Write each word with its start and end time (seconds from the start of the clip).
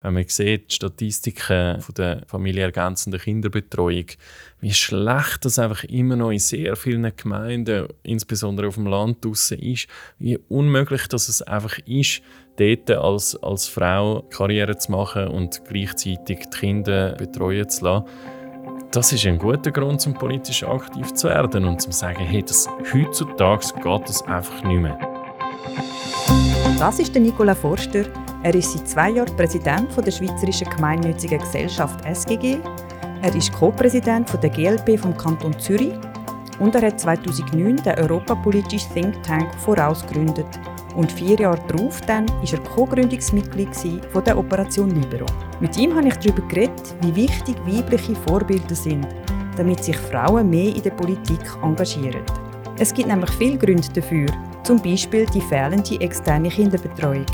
Wenn 0.00 0.14
man 0.14 0.24
sieht, 0.28 0.70
die 0.70 0.74
Statistiken 0.76 1.80
von 1.80 1.94
der 1.96 2.22
familienergänzenden 2.28 3.20
Kinderbetreuung, 3.20 4.06
wie 4.60 4.72
schlecht 4.72 5.44
das 5.44 5.58
einfach 5.58 5.82
immer 5.82 6.14
noch 6.14 6.30
in 6.30 6.38
sehr 6.38 6.76
vielen 6.76 7.10
Gemeinden, 7.16 7.88
insbesondere 8.04 8.68
auf 8.68 8.76
dem 8.76 8.86
Land 8.86 9.24
draussen 9.24 9.58
ist, 9.58 9.88
wie 10.20 10.38
unmöglich 10.48 11.08
dass 11.08 11.28
es 11.28 11.42
einfach 11.42 11.78
ist, 11.84 12.22
dort 12.58 12.88
als, 12.92 13.34
als 13.42 13.66
Frau 13.66 14.22
Karriere 14.30 14.78
zu 14.78 14.92
machen 14.92 15.26
und 15.28 15.64
gleichzeitig 15.64 16.38
die 16.46 16.58
Kinder 16.58 17.14
betreuen 17.14 17.68
zu 17.68 17.84
lassen. 17.84 18.06
Das 18.92 19.12
ist 19.12 19.26
ein 19.26 19.38
guter 19.38 19.72
Grund, 19.72 20.06
um 20.06 20.14
politisch 20.14 20.62
aktiv 20.62 21.12
zu 21.14 21.26
werden 21.26 21.64
und 21.64 21.82
zu 21.82 21.90
sagen, 21.90 22.24
hey, 22.24 22.44
das, 22.44 22.68
heutzutage 22.94 23.74
geht 23.82 24.08
das 24.08 24.22
einfach 24.22 24.62
nicht 24.62 24.80
mehr. 24.80 24.98
Das 26.78 27.00
ist 27.00 27.12
der 27.12 27.20
Nicola 27.20 27.56
Forster. 27.56 28.04
Er 28.44 28.54
ist 28.54 28.72
seit 28.72 28.88
zwei 28.88 29.10
Jahren 29.10 29.34
Präsident 29.36 29.88
der 29.96 30.12
Schweizerischen 30.12 30.70
Gemeinnützigen 30.70 31.40
Gesellschaft 31.40 32.04
SGG. 32.04 32.58
Er 33.20 33.34
ist 33.34 33.52
Co-Präsident 33.52 34.30
der 34.40 34.50
GLP 34.50 34.96
vom 34.96 35.16
Kanton 35.16 35.58
Zürich 35.58 35.94
und 36.60 36.72
er 36.76 36.86
hat 36.86 37.00
2009 37.00 37.76
den 37.82 37.98
europapolitischen 37.98 38.92
Think 38.94 39.22
Tank 39.24 39.52
vorausgegründet. 39.56 40.46
Und 40.94 41.10
vier 41.10 41.36
Jahre 41.36 41.60
darauf 41.66 42.00
dann 42.02 42.26
ist 42.42 42.52
er 42.52 42.60
Co-Gründungsmitglied 42.60 43.70
der 44.24 44.38
Operation 44.38 44.90
Libero. 44.90 45.26
Mit 45.58 45.76
ihm 45.76 45.96
habe 45.96 46.06
ich 46.06 46.16
darüber 46.16 46.46
geredet, 46.46 46.94
wie 47.00 47.16
wichtig 47.16 47.56
weibliche 47.66 48.14
Vorbilder 48.14 48.74
sind, 48.74 49.08
damit 49.56 49.82
sich 49.82 49.96
Frauen 49.96 50.48
mehr 50.48 50.74
in 50.76 50.82
der 50.82 50.90
Politik 50.90 51.40
engagieren. 51.62 52.22
Es 52.78 52.94
gibt 52.94 53.08
nämlich 53.08 53.30
viele 53.30 53.58
Gründe 53.58 53.88
dafür, 53.92 54.28
zum 54.62 54.80
Beispiel 54.80 55.26
die 55.26 55.40
fehlende 55.40 56.00
externe 56.00 56.48
Kinderbetreuung. 56.48 57.26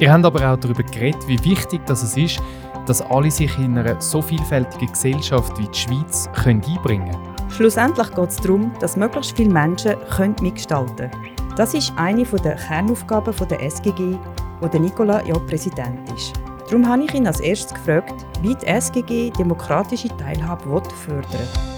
Ihr 0.00 0.12
habt 0.12 0.24
aber 0.24 0.52
auch 0.52 0.56
darüber 0.56 0.84
geredet, 0.84 1.26
wie 1.26 1.42
wichtig 1.44 1.84
das 1.86 2.04
es 2.04 2.16
ist, 2.16 2.40
dass 2.86 3.02
alle 3.02 3.30
sich 3.32 3.58
in 3.58 3.76
einer 3.76 4.00
so 4.00 4.22
vielfältigen 4.22 4.92
Gesellschaft 4.92 5.58
wie 5.58 5.66
die 5.66 5.78
Schweiz 5.78 6.28
können 6.44 6.62
einbringen 6.64 7.10
können. 7.10 7.50
Schlussendlich 7.50 8.14
geht 8.14 8.28
es 8.28 8.36
darum, 8.36 8.72
dass 8.78 8.96
möglichst 8.96 9.36
viele 9.36 9.50
Menschen 9.50 9.96
können 10.16 10.36
mitgestalten 10.40 11.10
können. 11.10 11.36
Das 11.56 11.74
ist 11.74 11.92
eine 11.96 12.22
der 12.22 12.54
Kernaufgaben 12.54 13.34
der 13.50 13.60
SGG, 13.60 14.16
wo 14.60 14.68
der 14.68 14.78
Nicola 14.78 15.24
ja 15.26 15.34
Präsident 15.34 16.08
ist. 16.14 16.32
Darum 16.66 16.86
habe 16.86 17.02
ich 17.02 17.14
ihn 17.14 17.26
als 17.26 17.40
erstes 17.40 17.74
gefragt, 17.74 18.24
wie 18.40 18.54
die 18.54 18.66
SGG 18.66 19.30
demokratische 19.30 20.16
Teilhabe 20.16 20.80
fördern 21.04 21.32
will. 21.32 21.77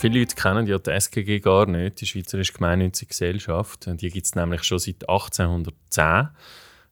Viele 0.00 0.20
Leute 0.20 0.36
kennen 0.36 0.68
ja 0.68 0.78
die 0.78 0.90
SGG 0.92 1.40
gar 1.40 1.66
nicht, 1.66 2.00
die 2.00 2.06
Schweizerische 2.06 2.52
Gemeinnützige 2.52 3.08
Gesellschaft. 3.08 3.86
Die 3.86 4.10
gibt 4.10 4.26
es 4.26 4.36
nämlich 4.36 4.62
schon 4.62 4.78
seit 4.78 5.08
1810. 5.08 6.28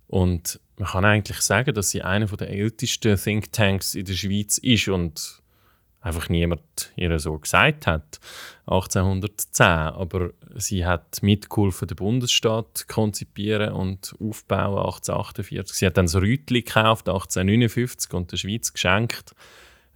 Und 0.09 0.61
man 0.77 0.89
kann 0.89 1.05
eigentlich 1.05 1.41
sagen, 1.41 1.73
dass 1.73 1.91
sie 1.91 2.03
einer 2.03 2.27
der 2.27 2.51
ältesten 2.51 3.17
Thinktanks 3.17 3.95
in 3.95 4.07
der 4.07 4.15
Schweiz 4.15 4.59
ist 4.59 4.89
und 4.89 5.41
einfach 6.01 6.29
niemand 6.29 6.93
ihr 6.97 7.17
so 7.21 7.39
gesagt 7.39 7.87
hat, 7.87 8.19
1810. 8.67 9.67
Aber 9.67 10.31
sie 10.57 10.85
hat 10.85 11.23
mitgeholfen, 11.23 11.87
den 11.87 11.97
Bundesstaat 11.97 12.89
konzipieren 12.89 13.73
und 13.73 14.17
aufbauen, 14.19 14.79
1848. 14.79 15.77
Sie 15.77 15.87
hat 15.87 15.97
dann 15.97 16.07
das 16.07 16.17
Rütli 16.17 16.63
gekauft, 16.63 17.09
1859, 17.09 18.13
und 18.15 18.33
der 18.33 18.37
Schweiz 18.37 18.73
geschenkt. 18.73 19.37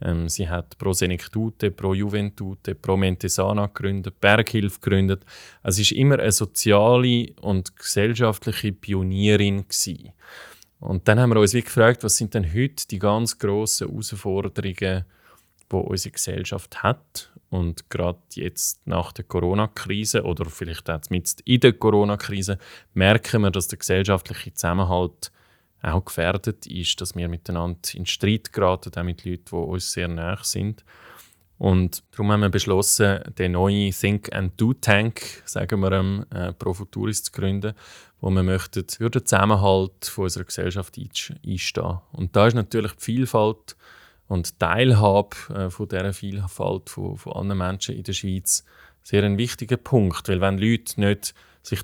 Ähm, 0.03 0.29
sie 0.29 0.48
hat 0.48 0.79
Pro 0.79 0.93
Senectute, 0.93 1.70
Pro 1.70 1.95
Juventute, 1.95 2.75
Pro 2.75 2.97
Mentesana 2.97 3.67
gegründet, 3.67 4.20
Berghilfe 4.20 4.81
gegründet. 4.81 5.25
Also 5.62 5.83
sie 5.83 5.95
war 5.95 6.01
immer 6.01 6.19
eine 6.19 6.33
soziale 6.33 7.33
und 7.41 7.77
gesellschaftliche 7.77 8.73
Pionierin. 8.73 9.65
Gewesen. 9.69 10.12
Und 10.81 11.07
dann 11.07 11.20
haben 11.20 11.31
wir 11.31 11.41
uns 11.41 11.53
gefragt, 11.53 12.03
was 12.05 12.17
sind 12.17 12.34
denn 12.34 12.55
heute 12.55 12.89
die 12.89 12.98
ganz 12.98 13.39
grossen 13.39 13.89
Herausforderungen, 13.89 15.05
die 15.70 15.77
unsere 15.77 16.12
Gesellschaft 16.12 16.83
hat. 16.83 17.31
Und 17.51 17.91
gerade 17.91 18.19
jetzt 18.35 18.87
nach 18.87 19.12
der 19.12 19.25
Corona-Krise 19.25 20.23
oder 20.23 20.47
vielleicht 20.47 20.89
auch 20.89 21.01
mit 21.11 21.41
in 21.45 21.61
der 21.61 21.73
Corona-Krise 21.74 22.58
merken 22.95 23.42
wir, 23.42 23.51
dass 23.51 23.69
der 23.69 23.79
gesellschaftliche 23.79 24.55
Zusammenhalt 24.55 25.33
auch 25.83 26.05
gefährdet 26.05 26.67
ist, 26.67 27.01
dass 27.01 27.14
wir 27.14 27.29
miteinander 27.29 27.80
in 27.95 28.07
Streit 28.07 28.52
geraten, 28.52 28.92
auch 28.96 29.02
mit 29.02 29.24
Leuten, 29.24 29.45
die 29.51 29.55
uns 29.55 29.92
sehr 29.92 30.08
nahe 30.08 30.39
sind. 30.42 30.85
Und 31.58 32.02
darum 32.13 32.33
haben 32.33 32.41
wir 32.41 32.48
beschlossen, 32.48 33.20
den 33.39 33.52
neuen 33.52 33.92
Think 33.92 34.35
and 34.35 34.58
Do 34.58 34.73
Tank, 34.73 35.42
sagen 35.45 35.80
wir, 35.80 36.27
äh, 36.35 36.52
Pro 36.55 36.73
Futuris 36.73 37.23
zu 37.23 37.33
gründen, 37.33 37.74
wo 38.20 38.30
wir 38.30 38.42
möchten 38.42 38.89
für 38.89 39.11
den 39.11 39.27
Zusammenhalt 39.27 40.07
von 40.07 40.24
unserer 40.24 40.45
Gesellschaft 40.45 40.98
einstehen. 40.98 41.98
Und 42.12 42.35
da 42.35 42.47
ist 42.47 42.55
natürlich 42.55 42.92
die 42.92 43.05
Vielfalt 43.05 43.77
und 44.27 44.58
Teilhabe 44.58 45.36
äh, 45.55 45.70
von 45.70 45.89
dieser 45.89 46.14
Vielfalt 46.14 46.89
von, 46.89 47.18
von 47.18 47.33
anderen 47.35 47.58
Menschen 47.58 47.95
in 47.95 48.05
der 48.05 48.12
Schweiz 48.14 48.64
sehr 49.02 49.24
ein 49.24 49.39
wichtiger 49.39 49.77
Punkt, 49.77 50.29
weil 50.29 50.41
wenn 50.41 50.57
Leute 50.57 51.01
nicht 51.01 51.35
sich 51.63 51.83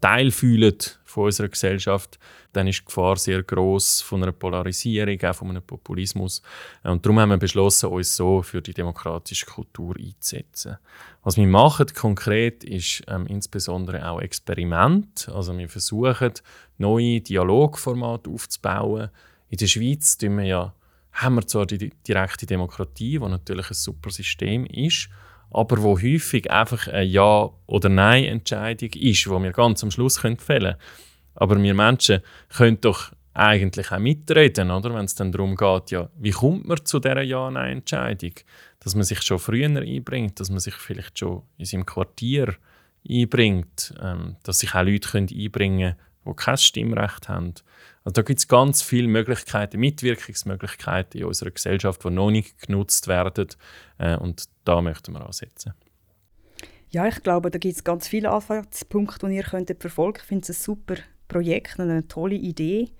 Teil 0.00 0.30
fühlen 0.30 0.76
von 1.04 1.24
unserer 1.24 1.48
Gesellschaft, 1.48 2.18
dann 2.52 2.66
ist 2.66 2.80
die 2.80 2.84
Gefahr 2.84 3.16
sehr 3.16 3.42
groß 3.42 4.00
von 4.02 4.22
einer 4.22 4.32
Polarisierung, 4.32 5.20
auch 5.22 5.34
von 5.34 5.50
einem 5.50 5.62
Populismus. 5.62 6.42
Und 6.82 7.04
darum 7.04 7.20
haben 7.20 7.30
wir 7.30 7.36
beschlossen, 7.36 7.90
uns 7.90 8.16
so 8.16 8.42
für 8.42 8.62
die 8.62 8.74
demokratische 8.74 9.46
Kultur 9.46 9.94
einzusetzen. 9.96 10.78
Was 11.22 11.36
wir 11.36 11.46
machen 11.46 11.86
konkret 11.94 12.64
ist 12.64 13.02
ähm, 13.08 13.26
insbesondere 13.26 14.08
auch 14.08 14.20
Experiment. 14.20 15.28
Also 15.32 15.56
wir 15.56 15.68
versuchen 15.68 16.32
neue 16.78 17.20
Dialogformate 17.20 18.30
aufzubauen. 18.30 19.10
In 19.48 19.58
der 19.58 19.66
Schweiz 19.66 20.16
tun 20.18 20.38
wir 20.38 20.44
ja, 20.44 20.74
haben 21.12 21.34
wir 21.34 21.46
zwar 21.46 21.66
die 21.66 21.90
direkte 22.06 22.46
Demokratie, 22.46 23.20
was 23.20 23.30
natürlich 23.30 23.70
ein 23.70 23.74
super 23.74 24.10
System 24.10 24.64
ist, 24.66 25.08
aber 25.50 25.82
wo 25.82 25.98
häufig 25.98 26.50
einfach 26.50 26.88
eine 26.88 27.04
Ja- 27.04 27.50
oder 27.66 27.88
Nein-Entscheidung 27.88 28.90
ist, 28.90 29.26
die 29.26 29.30
wir 29.30 29.52
ganz 29.52 29.82
am 29.82 29.90
Schluss 29.90 30.18
fällen 30.18 30.36
können. 30.36 30.76
Aber 31.34 31.60
wir 31.60 31.74
Menschen 31.74 32.20
können 32.48 32.80
doch 32.80 33.12
eigentlich 33.32 33.92
auch 33.92 33.98
mitreden, 33.98 34.70
oder? 34.70 34.94
wenn 34.94 35.04
es 35.04 35.14
dann 35.14 35.32
darum 35.32 35.56
geht, 35.56 35.90
ja, 35.90 36.10
wie 36.18 36.30
kommt 36.30 36.66
man 36.66 36.84
zu 36.84 36.98
dieser 36.98 37.22
Ja-Nein-Entscheidung? 37.22 38.32
Dass 38.80 38.94
man 38.94 39.04
sich 39.04 39.22
schon 39.22 39.38
früher 39.38 39.68
einbringt, 39.68 40.40
dass 40.40 40.50
man 40.50 40.58
sich 40.58 40.74
vielleicht 40.74 41.18
schon 41.18 41.42
in 41.56 41.64
seinem 41.64 41.86
Quartier 41.86 42.54
einbringt, 43.08 43.94
ähm, 44.02 44.36
dass 44.42 44.60
sich 44.60 44.74
auch 44.74 44.82
Leute 44.82 45.08
können 45.08 45.28
einbringen 45.32 45.94
können, 45.94 45.96
die 46.26 46.42
kein 46.42 46.56
Stimmrecht 46.56 47.28
haben. 47.28 47.54
Also 48.04 48.14
da 48.14 48.22
gibt 48.22 48.38
es 48.38 48.48
ganz 48.48 48.82
viele 48.82 49.08
Möglichkeiten, 49.08 49.78
Mitwirkungsmöglichkeiten 49.78 51.20
in 51.20 51.26
unserer 51.26 51.50
Gesellschaft, 51.50 52.02
die 52.02 52.10
noch 52.10 52.30
nicht 52.30 52.66
genutzt 52.66 53.08
werden. 53.08 53.48
Äh, 53.98 54.16
und 54.16 54.44
da 54.64 54.80
möchten 54.80 55.12
wir 55.12 55.24
ansetzen. 55.24 55.74
Ja, 56.88 57.06
ich 57.06 57.22
glaube, 57.22 57.50
da 57.50 57.58
gibt 57.58 57.76
es 57.76 57.84
ganz 57.84 58.08
viele 58.08 58.30
Ansatzpunkte, 58.30 59.28
die 59.28 59.36
ihr 59.36 59.42
könntet 59.44 59.80
verfolgen 59.80 60.14
könnt. 60.14 60.22
Ich 60.22 60.28
finde 60.28 60.42
es 60.42 60.60
ein 60.60 60.62
super 60.62 60.94
Projekt 61.28 61.78
und 61.78 61.90
eine 61.90 62.08
tolle 62.08 62.34
Idee. 62.34 62.90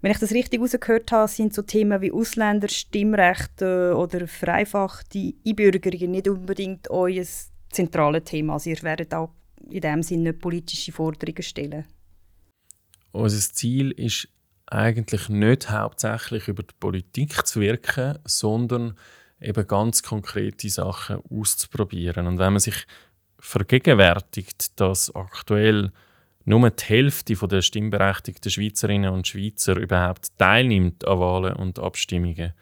Wenn 0.00 0.12
ich 0.12 0.18
das 0.18 0.30
richtig 0.30 0.60
herausgehört 0.60 1.10
habe, 1.10 1.28
sind 1.28 1.52
so 1.52 1.62
Themen 1.62 2.00
wie 2.00 2.12
Ausländer, 2.12 2.68
Stimmrecht 2.68 3.60
oder 3.60 4.28
vereinfachte 4.28 5.34
Einbürgerungen 5.44 6.12
nicht 6.12 6.28
unbedingt 6.28 6.88
euer 6.90 7.24
zentrales 7.70 8.22
Thema. 8.24 8.54
Also 8.54 8.70
ihr 8.70 8.80
werdet 8.82 9.12
auch 9.12 9.30
in 9.68 9.80
dem 9.80 10.02
Sinne 10.04 10.34
politische 10.34 10.92
Forderungen 10.92 11.42
stellen. 11.42 11.84
Unser 13.12 13.54
Ziel 13.54 13.90
ist 13.92 14.28
eigentlich 14.66 15.28
nicht 15.28 15.70
hauptsächlich 15.70 16.48
über 16.48 16.62
die 16.62 16.74
Politik 16.78 17.46
zu 17.46 17.60
wirken, 17.60 18.18
sondern 18.24 18.94
eben 19.40 19.66
ganz 19.66 20.02
konkrete 20.02 20.68
Sachen 20.68 21.22
auszuprobieren. 21.30 22.26
Und 22.26 22.38
wenn 22.38 22.52
man 22.52 22.60
sich 22.60 22.86
vergegenwärtigt, 23.38 24.78
dass 24.80 25.14
aktuell 25.14 25.92
nur 26.44 26.70
die 26.70 26.84
Hälfte 26.84 27.34
der 27.34 27.62
stimmberechtigten 27.62 28.50
Schweizerinnen 28.50 29.12
und 29.12 29.28
Schweizer 29.28 29.76
überhaupt 29.76 30.36
teilnimmt 30.38 31.06
an 31.06 31.20
Wahlen 31.20 31.54
und 31.54 31.78
Abstimmungen, 31.78 32.52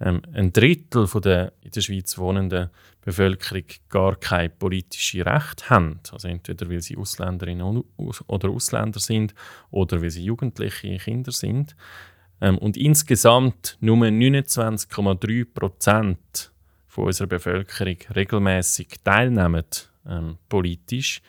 ähm, 0.00 0.22
ein 0.32 0.52
Drittel 0.52 1.06
der 1.20 1.52
in 1.60 1.70
der 1.70 1.80
Schweiz 1.80 2.18
wohnenden 2.18 2.70
Bevölkerung 3.02 3.64
gar 3.88 4.16
kein 4.16 4.56
politisches 4.58 5.26
Recht 5.26 5.70
haben. 5.70 6.00
Also 6.12 6.28
entweder 6.28 6.68
weil 6.68 6.82
sie 6.82 6.96
Ausländerinnen 6.96 7.84
oder 8.26 8.48
Ausländer 8.48 9.00
sind 9.00 9.34
oder 9.70 10.02
weil 10.02 10.10
sie 10.10 10.24
jugendliche 10.24 10.96
Kinder 10.98 11.32
sind. 11.32 11.76
Ähm, 12.40 12.58
und 12.58 12.76
insgesamt 12.76 13.76
nur 13.80 13.96
29,3 13.98 15.46
Prozent 15.52 16.52
unserer 16.96 17.28
Bevölkerung 17.28 17.96
regelmäßig 18.14 19.00
teilnehmen 19.02 19.64
ähm, 20.06 20.36
politisch 20.48 21.22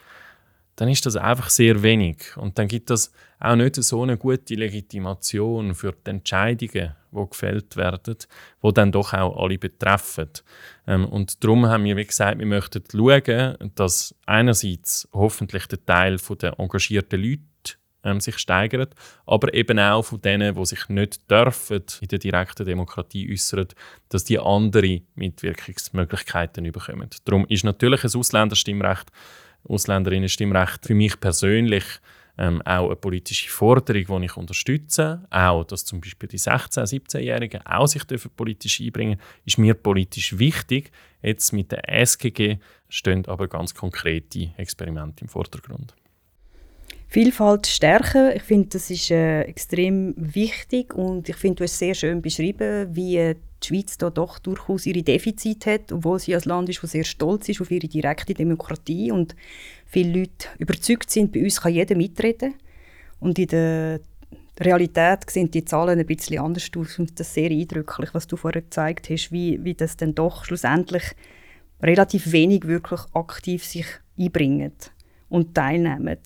dann 0.76 0.90
ist 0.90 1.06
das 1.06 1.16
einfach 1.16 1.50
sehr 1.50 1.84
wenig. 1.84 2.38
Und 2.38 2.58
dann 2.58 2.68
gibt 2.68 2.90
das 2.90 3.12
auch 3.40 3.56
nicht 3.56 3.76
so 3.76 4.04
eine 4.04 4.18
gute 4.18 4.56
Legitimation 4.56 5.76
für 5.76 5.92
die 5.92 6.12
Entscheidungen, 6.12 6.94
die 7.12 7.30
gefällt 7.30 7.76
werden, 7.76 8.16
die 8.64 8.74
dann 8.74 8.92
doch 8.92 9.14
auch 9.14 9.38
alle 9.44 9.58
betreffen. 9.58 10.30
Ähm, 10.88 11.06
und 11.06 11.44
darum 11.44 11.66
haben 11.66 11.84
wir, 11.84 11.98
wie 11.98 12.06
gesagt, 12.06 12.40
wir 12.40 12.46
möchten 12.46 12.84
schauen, 12.92 13.58
dass 13.76 14.16
einerseits 14.26 15.08
hoffentlich 15.14 15.68
der 15.68 15.86
Teil 15.86 16.18
der 16.18 16.60
engagierten 16.60 17.22
Leute 17.22 17.42
ähm, 18.04 18.20
sich 18.20 18.38
steigert, 18.38 18.96
aber 19.26 19.54
eben 19.54 19.80
auch 19.80 20.04
von 20.04 20.22
denen, 20.22 20.56
die 20.56 20.66
sich 20.66 20.90
nicht 20.90 21.30
dürfen 21.30 21.84
in 22.02 22.08
der 22.08 22.20
direkten 22.20 22.66
Demokratie 22.66 23.32
äußern, 23.32 23.68
dass 24.10 24.24
die 24.24 24.40
andere 24.40 25.02
Mitwirkungsmöglichkeiten 25.16 26.72
bekommen. 26.72 27.10
Darum 27.26 27.46
ist 27.48 27.64
natürlich 27.64 28.04
ein 28.04 28.20
Ausländerstimmrecht, 28.20 29.12
Ausländerinnenstimmrecht 29.68 30.86
für 30.86 30.96
mich 30.96 31.20
persönlich 31.20 31.84
ähm, 32.38 32.62
auch 32.64 32.88
eine 32.88 32.96
politische 32.96 33.50
Forderung, 33.50 34.22
die 34.22 34.26
ich 34.26 34.38
unterstütze. 34.38 35.26
Auch, 35.30 35.64
dass 35.64 35.86
zum 35.86 36.02
Beispiel 36.02 36.30
die 36.30 36.40
16-, 36.40 36.84
17-Jährigen 36.84 37.66
auch 37.66 37.88
sich 37.88 38.04
dürfen 38.04 38.32
politisch 38.36 38.82
einbringen 38.82 39.20
ist 39.46 39.58
mir 39.58 39.74
politisch 39.74 40.38
wichtig. 40.38 40.92
Jetzt 41.22 41.54
mit 41.54 41.72
der 41.72 41.88
SGG 41.88 42.58
stehen 42.90 43.26
aber 43.28 43.48
ganz 43.48 43.76
konkrete 43.76 44.52
Experimente 44.58 45.22
im 45.24 45.30
Vordergrund. 45.30 45.94
Vielfalt 47.14 47.68
stärken, 47.68 48.32
ich 48.38 48.44
finde, 48.44 48.70
das 48.70 48.90
ist 48.90 49.12
äh, 49.12 49.42
extrem 49.42 50.14
wichtig 50.16 50.94
und 50.94 51.28
ich 51.28 51.36
finde, 51.36 51.56
du 51.56 51.64
hast 51.66 51.78
sehr 51.78 51.94
schön 51.94 52.22
beschrieben, 52.22 52.88
wie 52.96 53.36
die 53.62 53.68
Schweiz 53.68 53.98
da 53.98 54.10
doch 54.10 54.40
durchaus 54.40 54.86
ihre 54.86 55.04
Defizite 55.04 55.74
hat, 55.74 55.92
obwohl 55.92 56.20
sie 56.20 56.34
ein 56.34 56.42
Land 56.46 56.70
ist, 56.70 56.82
das 56.82 56.92
sehr 56.92 57.04
stolz 57.04 57.50
ist 57.50 57.60
auf 57.60 57.70
ihre 57.70 57.90
direkte 57.90 58.34
Demokratie 58.34 59.12
und 59.12 59.36
viele 59.86 60.20
Leute 60.20 60.48
überzeugt 60.58 61.10
sind, 61.10 61.34
bei 61.34 61.44
uns 61.44 61.60
kann 61.60 61.74
jeder 61.74 61.98
mitreden. 61.98 62.54
Und 63.20 63.38
in 63.38 63.48
der 63.48 64.00
Realität 64.58 65.30
sehen 65.30 65.52
die 65.52 65.66
Zahlen 65.66 66.00
ein 66.00 66.06
bisschen 66.06 66.40
anders 66.40 66.70
aus 66.78 66.98
und 66.98 67.20
das 67.20 67.28
ist 67.28 67.34
sehr 67.34 67.52
eindrücklich, 67.52 68.12
was 68.14 68.26
du 68.26 68.38
vorher 68.38 68.62
gezeigt 68.62 69.10
hast, 69.10 69.34
wie, 69.34 69.62
wie 69.66 69.74
das 69.74 69.98
dann 69.98 70.16
doch 70.16 70.46
schlussendlich 70.46 71.04
relativ 71.84 72.32
wenig 72.32 72.68
wirklich 72.68 73.02
aktiv 73.14 73.66
sich 73.66 73.86
einbringen 74.18 74.72
und 75.32 75.56
teilnehmen. 75.56 76.18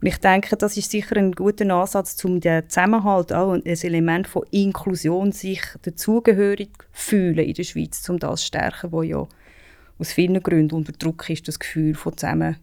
Und 0.00 0.06
ich 0.06 0.18
denke, 0.18 0.56
das 0.56 0.76
ist 0.76 0.90
sicher 0.90 1.16
ein 1.16 1.32
guter 1.32 1.68
Ansatz, 1.72 2.24
um 2.24 2.40
den 2.40 2.68
Zusammenhalt, 2.68 3.32
auch 3.32 3.52
ein 3.52 3.64
Element 3.64 4.26
von 4.26 4.44
Inklusion, 4.50 5.32
sich 5.32 5.60
dazugehörig 5.82 6.70
fühlen 6.90 7.38
in 7.38 7.54
der 7.54 7.64
Schweiz, 7.64 8.08
um 8.08 8.18
das 8.18 8.40
zu 8.40 8.46
stärken, 8.46 8.92
wo 8.92 9.02
ja 9.02 9.26
aus 9.98 10.12
vielen 10.12 10.42
Gründen 10.42 10.74
unter 10.74 10.92
Druck 10.92 11.28
ist, 11.30 11.46
das 11.48 11.58
Gefühl 11.58 11.94
von 11.94 12.16
zusammen 12.16 12.56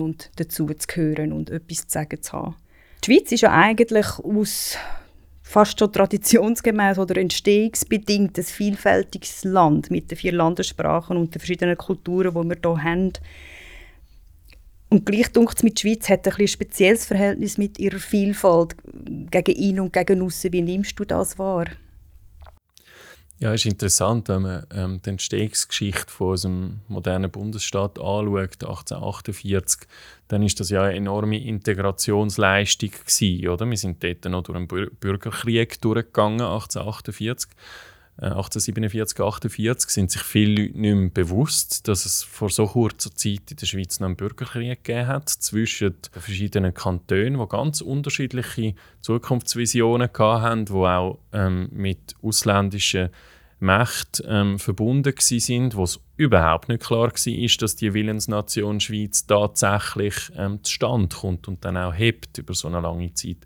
und 0.00 0.30
dazu 0.36 0.64
und 0.64 1.50
etwas 1.50 1.86
zu 1.86 1.88
sagen 1.88 2.22
zu 2.22 2.32
haben. 2.32 2.56
Die 3.04 3.12
Schweiz 3.12 3.32
ist 3.32 3.42
ja 3.42 3.52
eigentlich 3.52 4.06
aus 4.18 4.76
fast 5.42 5.78
schon 5.78 5.92
traditionsgemäß 5.92 6.98
oder 6.98 7.20
entstehungsbedingt 7.20 8.38
ein 8.38 8.44
vielfältiges 8.44 9.44
Land 9.44 9.90
mit 9.90 10.10
den 10.10 10.16
vier 10.16 10.32
Landessprachen 10.32 11.16
und 11.16 11.34
den 11.34 11.40
verschiedenen 11.40 11.76
Kulturen, 11.76 12.32
die 12.32 12.48
wir 12.48 12.56
hier 12.62 12.82
haben. 12.82 13.12
Und 14.92 15.06
gleich 15.06 15.32
dunkt 15.32 15.62
mit 15.62 15.78
der 15.78 15.88
Schweiz 15.88 16.10
hat 16.10 16.28
ein, 16.28 16.34
ein 16.38 16.46
spezielles 16.46 17.06
Verhältnis 17.06 17.56
mit 17.56 17.78
ihrer 17.78 17.98
Vielfalt 17.98 18.76
gegen 19.30 19.56
ihn 19.56 19.80
und 19.80 19.90
gegen 19.90 20.20
aussen. 20.20 20.52
Wie 20.52 20.60
nimmst 20.60 21.00
du 21.00 21.06
das 21.06 21.38
wahr? 21.38 21.64
Ja, 23.38 23.54
es 23.54 23.64
ist 23.64 23.72
interessant, 23.72 24.28
wenn 24.28 24.42
man 24.42 24.66
ähm, 24.74 25.00
die 25.02 25.08
Entstehungsgeschichte 25.08 26.12
von 26.12 26.32
unserem 26.32 26.80
modernen 26.88 27.30
Bundesstaat 27.30 27.98
anschaut, 27.98 28.62
1848, 28.62 29.88
dann 30.28 30.42
ist 30.42 30.60
das 30.60 30.68
ja 30.68 30.82
eine 30.82 30.96
enorme 30.96 31.42
Integrationsleistung 31.42 32.90
gewesen, 32.90 33.48
oder? 33.48 33.64
Wir 33.70 33.78
sind 33.78 34.04
dort 34.04 34.26
noch 34.26 34.42
durch 34.42 34.56
einen 34.56 34.68
Bürgerkrieg 34.68 35.80
durchgegangen, 35.80 36.42
1848. 36.42 37.48
1847, 38.18 39.18
äh, 39.18 39.22
1848 39.22 39.90
sind 39.90 40.10
sich 40.10 40.22
viele 40.22 40.62
Leute 40.62 40.78
nicht 40.78 40.94
mehr 40.94 41.10
bewusst, 41.10 41.88
dass 41.88 42.04
es 42.04 42.22
vor 42.22 42.50
so 42.50 42.66
kurzer 42.66 43.14
Zeit 43.14 43.50
in 43.50 43.56
der 43.56 43.66
Schweiz 43.66 44.00
noch 44.00 44.06
einen 44.06 44.16
Bürgerkrieg 44.16 44.84
gegeben 44.84 45.06
hat 45.06 45.28
zwischen 45.28 45.94
den 45.94 46.20
verschiedenen 46.20 46.74
Kantonen, 46.74 47.38
die 47.38 47.48
ganz 47.48 47.80
unterschiedliche 47.80 48.74
Zukunftsvisionen 49.00 50.10
hatten, 50.12 50.66
die 50.66 50.72
auch 50.72 51.18
ähm, 51.32 51.68
mit 51.72 52.14
ausländischen 52.22 53.08
Mächten 53.60 54.26
ähm, 54.28 54.58
verbunden 54.58 55.14
sind, 55.18 55.76
wo 55.76 55.84
es 55.84 56.00
überhaupt 56.16 56.68
nicht 56.68 56.82
klar 56.82 57.12
war, 57.12 57.48
dass 57.60 57.76
die 57.76 57.94
Willensnation 57.94 58.80
Schweiz 58.80 59.26
tatsächlich 59.26 60.14
ähm, 60.36 60.62
zustande 60.64 61.14
kommt 61.14 61.48
und 61.48 61.64
dann 61.64 61.76
auch 61.76 61.94
hebt 61.94 62.38
über 62.38 62.54
so 62.54 62.68
eine 62.68 62.80
lange 62.80 63.14
Zeit 63.14 63.38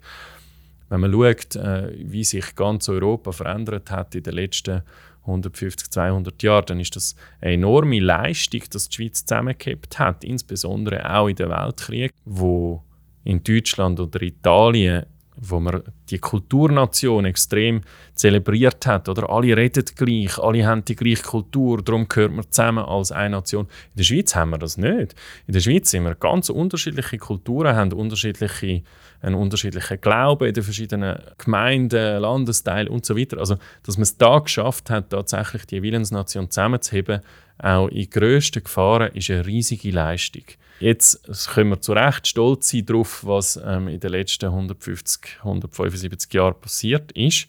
wenn 0.88 1.00
man 1.00 1.12
schaut, 1.12 1.56
äh, 1.56 1.92
wie 1.98 2.24
sich 2.24 2.54
ganz 2.54 2.88
Europa 2.88 3.32
verändert 3.32 3.90
hat 3.90 4.14
in 4.14 4.22
den 4.22 4.34
letzten 4.34 4.82
150, 5.22 5.90
200 5.90 6.42
Jahren, 6.42 6.66
dann 6.66 6.80
ist 6.80 6.94
das 6.94 7.16
eine 7.40 7.54
enorme 7.54 7.98
Leistung, 7.98 8.62
dass 8.70 8.88
die 8.88 8.96
Schweiz 8.96 9.24
zusammengehabt 9.24 9.98
hat, 9.98 10.22
insbesondere 10.22 11.12
auch 11.12 11.28
in 11.28 11.36
den 11.36 11.50
Weltkrieg, 11.50 12.12
wo 12.24 12.82
in 13.24 13.42
Deutschland 13.42 13.98
oder 13.98 14.22
Italien 14.22 15.06
wo 15.36 15.60
man 15.60 15.82
die 16.10 16.18
Kulturnation 16.18 17.24
extrem 17.24 17.82
zelebriert 18.14 18.86
hat. 18.86 19.08
Oder 19.08 19.28
alle 19.28 19.56
reden 19.56 19.84
gleich, 19.94 20.38
alle 20.38 20.66
haben 20.66 20.84
die 20.84 20.96
gleiche 20.96 21.22
Kultur, 21.22 21.82
darum 21.82 22.08
gehört 22.08 22.32
man 22.32 22.50
zusammen 22.50 22.84
als 22.84 23.12
eine 23.12 23.36
Nation. 23.36 23.66
In 23.66 23.98
der 23.98 24.04
Schweiz 24.04 24.34
haben 24.34 24.50
wir 24.50 24.58
das 24.58 24.78
nicht. 24.78 25.14
In 25.46 25.52
der 25.52 25.60
Schweiz 25.60 25.90
sind 25.90 26.04
wir 26.04 26.14
ganz 26.14 26.48
unterschiedliche 26.48 27.18
Kulturen, 27.18 27.76
haben 27.76 27.92
unterschiedliche, 27.92 28.82
einen 29.20 29.34
unterschiedlichen 29.34 30.00
Glauben 30.00 30.48
in 30.48 30.54
den 30.54 30.62
verschiedenen 30.62 31.18
Gemeinden, 31.38 32.20
Landesteilen 32.20 32.88
und 32.88 33.04
so 33.04 33.16
weiter. 33.16 33.38
Also, 33.38 33.56
dass 33.82 33.96
man 33.96 34.02
es 34.02 34.16
da 34.16 34.38
geschafft 34.38 34.90
hat, 34.90 35.10
tatsächlich 35.10 35.66
die 35.66 35.82
Willensnation 35.82 36.50
zusammenzuheben, 36.50 37.20
auch 37.58 37.88
in 37.88 38.10
grössten 38.10 38.62
Gefahren, 38.62 39.12
ist 39.14 39.30
eine 39.30 39.46
riesige 39.46 39.90
Leistung. 39.90 40.44
Jetzt 40.78 41.48
können 41.54 41.70
wir 41.70 41.80
zu 41.80 41.92
Recht 41.92 42.26
stolz 42.26 42.68
sein 42.68 42.84
darauf, 42.84 43.24
was 43.24 43.58
ähm, 43.64 43.88
in 43.88 44.00
den 44.00 44.10
letzten 44.10 44.46
150, 44.46 45.38
175 45.38 46.32
Jahren 46.34 46.60
passiert 46.60 47.12
ist. 47.12 47.46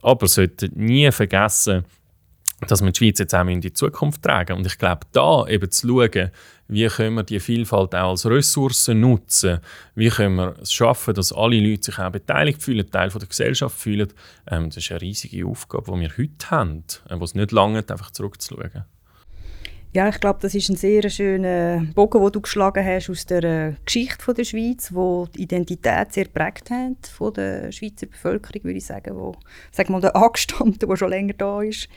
Aber 0.00 0.28
sollten 0.28 0.70
nie 0.76 1.10
vergessen, 1.10 1.84
dass 2.66 2.82
wir 2.82 2.90
die 2.90 2.98
Schweiz 2.98 3.18
jetzt 3.18 3.34
auch 3.34 3.46
in 3.46 3.60
die 3.60 3.72
Zukunft 3.72 4.22
tragen. 4.22 4.56
Und 4.56 4.66
ich 4.66 4.78
glaube, 4.78 5.06
da 5.12 5.46
eben 5.46 5.70
zu 5.70 5.88
schauen, 5.88 6.30
wie 6.68 6.86
können 6.86 7.16
wir 7.16 7.22
die 7.22 7.40
Vielfalt 7.40 7.94
auch 7.94 8.10
als 8.10 8.26
Ressourcen 8.26 9.00
nutzen, 9.00 9.60
wie 9.94 10.08
können 10.08 10.36
wir 10.36 10.56
es 10.60 10.72
schaffen, 10.72 11.14
dass 11.14 11.32
alle 11.32 11.60
Leute 11.60 11.84
sich 11.84 11.98
auch 11.98 12.10
beteiligt 12.10 12.62
fühlen, 12.62 12.88
Teil 12.90 13.10
der 13.10 13.28
Gesellschaft 13.28 13.78
fühlen, 13.78 14.12
ähm, 14.48 14.68
das 14.68 14.78
ist 14.78 14.90
eine 14.90 15.00
riesige 15.00 15.46
Aufgabe, 15.46 15.92
die 15.92 16.00
wir 16.00 16.10
heute 16.18 16.50
haben, 16.50 16.84
äh, 17.08 17.18
wo 17.18 17.24
es 17.24 17.34
nicht 17.34 17.52
lange 17.52 17.78
einfach 17.78 18.10
zurückzuschauen. 18.10 18.84
Ja, 19.98 20.08
ich 20.08 20.20
glaube, 20.20 20.38
das 20.40 20.54
ist 20.54 20.68
ein 20.68 20.76
sehr 20.76 21.10
schöner 21.10 21.84
Bogen, 21.92 22.22
den 22.22 22.30
du 22.30 22.40
geschlagen 22.40 22.86
hast 22.86 23.10
aus 23.10 23.26
der 23.26 23.42
äh, 23.42 23.74
Geschichte 23.84 24.22
von 24.24 24.36
der 24.36 24.44
Schweiz, 24.44 24.94
wo 24.94 25.26
die 25.26 25.42
Identität 25.42 26.12
sehr 26.12 26.26
prägt 26.26 26.70
hat 26.70 27.08
von 27.08 27.34
der 27.34 27.72
Schweizer 27.72 28.06
Bevölkerung, 28.06 28.62
würde 28.62 28.78
ich 28.78 28.86
sagen, 28.86 29.16
wo, 29.16 29.34
sag 29.72 29.90
mal, 29.90 30.00
der 30.00 30.14
Angestammte, 30.14 30.86
der 30.86 30.96
schon 30.96 31.10
länger 31.10 31.32
da 31.32 31.62
ist. 31.62 31.88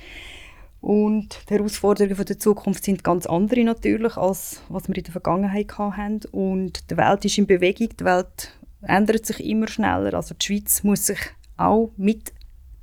Und 0.79 1.47
die 1.47 1.53
Herausforderungen 1.53 2.25
der 2.25 2.39
Zukunft 2.39 2.85
sind 2.85 3.03
ganz 3.03 3.27
andere 3.27 3.63
natürlich, 3.63 4.17
als 4.17 4.63
was 4.67 4.87
wir 4.87 4.97
in 4.97 5.03
der 5.03 5.11
Vergangenheit 5.11 5.77
hatten. 5.77 6.21
Und 6.31 6.89
die 6.89 6.97
Welt 6.97 7.23
ist 7.23 7.37
in 7.37 7.45
Bewegung, 7.45 7.89
die 7.99 8.03
Welt 8.03 8.57
ändert 8.81 9.27
sich 9.27 9.45
immer 9.45 9.67
schneller. 9.67 10.15
Also 10.15 10.33
die 10.33 10.43
Schweiz 10.43 10.81
muss 10.81 11.05
sich 11.05 11.19
auch 11.55 11.91
mit 11.97 12.33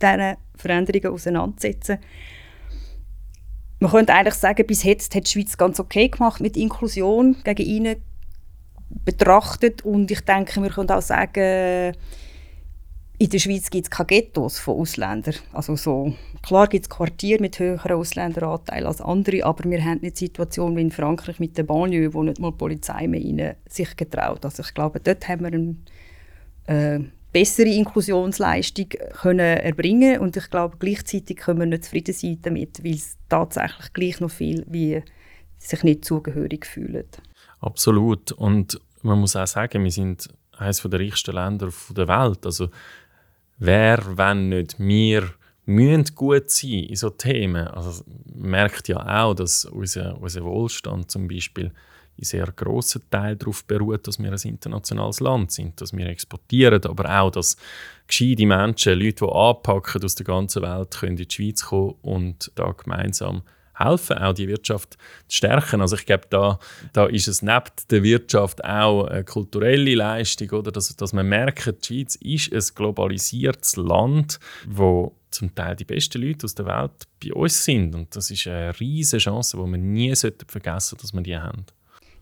diesen 0.00 0.37
Veränderungen 0.54 1.12
auseinandersetzen. 1.12 1.98
Man 3.80 3.90
könnte 3.90 4.14
eigentlich 4.14 4.35
sagen, 4.35 4.66
bis 4.66 4.82
jetzt 4.82 5.14
hat 5.14 5.26
die 5.26 5.30
Schweiz 5.30 5.56
ganz 5.56 5.78
okay 5.78 6.08
gemacht 6.08 6.40
mit 6.40 6.56
Inklusion 6.56 7.37
gegen 7.44 7.62
ihnen 7.62 7.97
betrachtet 9.04 9.85
und 9.85 10.11
ich 10.11 10.20
denke, 10.23 10.62
wir 10.62 10.70
können 10.70 10.90
auch 10.90 11.02
sagen, 11.02 11.94
in 13.20 13.30
der 13.30 13.38
Schweiz 13.38 13.68
gibt 13.68 13.87
es 13.87 13.90
keine 13.90 14.06
Ghettos 14.06 14.58
von 14.61 14.78
Ausländern. 14.78 15.35
Also 15.52 15.75
so, 15.75 16.14
klar 16.42 16.68
gibt 16.68 16.85
es 16.85 16.88
Quartiere 16.88 17.40
mit 17.40 17.58
höheren 17.58 17.97
Ausländeranteilen 17.97 18.87
als 18.87 19.00
andere, 19.00 19.44
aber 19.44 19.68
wir 19.68 19.85
haben 19.85 20.00
nicht 20.00 20.20
die 20.20 20.26
Situation 20.26 20.76
wie 20.76 20.82
in 20.82 20.92
Frankreich 20.92 21.40
mit 21.40 21.58
der 21.58 21.64
Banlieue, 21.64 22.14
wo 22.14 22.23
nicht 22.23 22.38
mal 22.38 22.52
die 22.52 22.58
Polizei 22.58 23.08
mehr 23.08 23.20
rein 23.20 23.56
sich 23.68 23.97
getraut. 23.97 24.44
Also 24.44 24.62
ich 24.62 24.73
glaube, 24.73 25.00
dort 25.00 25.26
haben 25.26 25.40
wir 25.42 25.52
einen 25.52 25.85
äh, 26.66 27.00
bessere 27.32 27.68
Inklusionsleistung 27.68 28.88
können 29.20 29.40
erbringen 29.40 30.20
und 30.20 30.37
ich 30.37 30.50
glaube 30.50 30.76
gleichzeitig 30.78 31.37
können 31.37 31.61
wir 31.61 31.66
nicht 31.66 31.85
zufrieden 31.85 32.14
sein 32.14 32.38
damit, 32.42 32.82
weil 32.82 32.94
es 32.94 33.16
tatsächlich 33.28 33.92
gleich 33.92 34.20
noch 34.20 34.30
viel 34.30 34.64
wie 34.68 35.02
sich 35.58 35.82
nicht 35.82 36.04
zugehörig 36.04 36.66
fühlen. 36.66 37.06
Absolut 37.61 38.32
und 38.32 38.80
man 39.02 39.18
muss 39.18 39.37
auch 39.37 39.47
sagen, 39.47 39.85
wir 39.85 39.90
sind 39.90 40.28
eines 40.56 40.82
der 40.82 41.00
reichsten 41.00 41.35
Länder 41.35 41.68
der 41.90 42.08
Welt. 42.08 42.44
Also 42.44 42.68
wer, 43.58 44.02
wenn 44.16 44.49
nicht 44.49 44.78
wir, 44.78 45.30
müssen 45.66 46.14
gut 46.14 46.50
sein 46.50 46.85
in 46.85 46.97
so 46.97 47.11
Themen. 47.11 47.68
Also 47.68 48.02
man 48.35 48.50
merkt 48.50 48.88
ja 48.88 49.23
auch, 49.23 49.35
dass 49.35 49.64
unser, 49.66 50.20
unser 50.20 50.44
Wohlstand 50.44 51.11
zum 51.11 51.28
Beispiel 51.28 51.73
in 52.18 52.25
sehr 52.25 52.46
grossen 52.46 53.02
Teil 53.10 53.37
darauf 53.37 53.64
beruht, 53.64 54.06
dass 54.06 54.18
wir 54.18 54.30
ein 54.30 54.38
internationales 54.42 55.20
Land 55.20 55.52
sind, 55.52 55.80
dass 55.80 55.92
wir 55.92 56.06
exportieren, 56.06 56.84
aber 56.84 57.20
auch, 57.20 57.30
dass 57.30 57.56
gescheite 58.06 58.44
Menschen, 58.44 58.98
Leute, 58.98 59.25
die 59.25 59.32
anpacken 59.32 60.02
aus 60.02 60.16
der 60.16 60.26
ganzen 60.26 60.62
Welt, 60.62 60.90
können 60.98 61.16
in 61.16 61.28
die 61.28 61.32
Schweiz 61.32 61.64
kommen 61.64 61.94
und 62.02 62.50
da 62.56 62.72
gemeinsam 62.72 63.42
helfen, 63.78 64.18
auch 64.18 64.32
die 64.32 64.48
Wirtschaft 64.48 64.98
zu 65.28 65.37
stärken. 65.37 65.80
Also 65.80 65.94
ich 65.96 66.06
glaube, 66.06 66.26
da, 66.30 66.58
da 66.92 67.06
ist 67.06 67.28
es 67.28 67.42
neben 67.42 67.70
der 67.90 68.02
Wirtschaft 68.02 68.64
auch 68.64 69.04
eine 69.04 69.22
kulturelle 69.22 69.94
Leistung, 69.94 70.50
oder? 70.50 70.72
Dass, 70.72 70.94
dass 70.96 71.12
man 71.12 71.28
merkt, 71.28 71.88
die 71.88 72.04
Schweiz 72.04 72.16
ist 72.16 72.52
ein 72.52 72.75
globalisiertes 72.75 73.76
Land, 73.76 74.40
wo 74.66 75.14
zum 75.30 75.54
Teil 75.54 75.76
die 75.76 75.84
besten 75.84 76.22
Leute 76.22 76.44
aus 76.44 76.54
der 76.54 76.66
Welt 76.66 77.06
bei 77.22 77.32
uns 77.32 77.64
sind. 77.64 77.94
Und 77.94 78.16
das 78.16 78.30
ist 78.30 78.46
eine 78.46 78.78
riesige 78.80 79.22
Chance, 79.22 79.56
die 79.56 79.70
wir 79.70 79.78
nie 79.78 80.14
vergessen 80.16 80.96
sollten, 80.96 81.02
dass 81.02 81.12
wir 81.12 81.22
die 81.22 81.37
haben. 81.37 81.64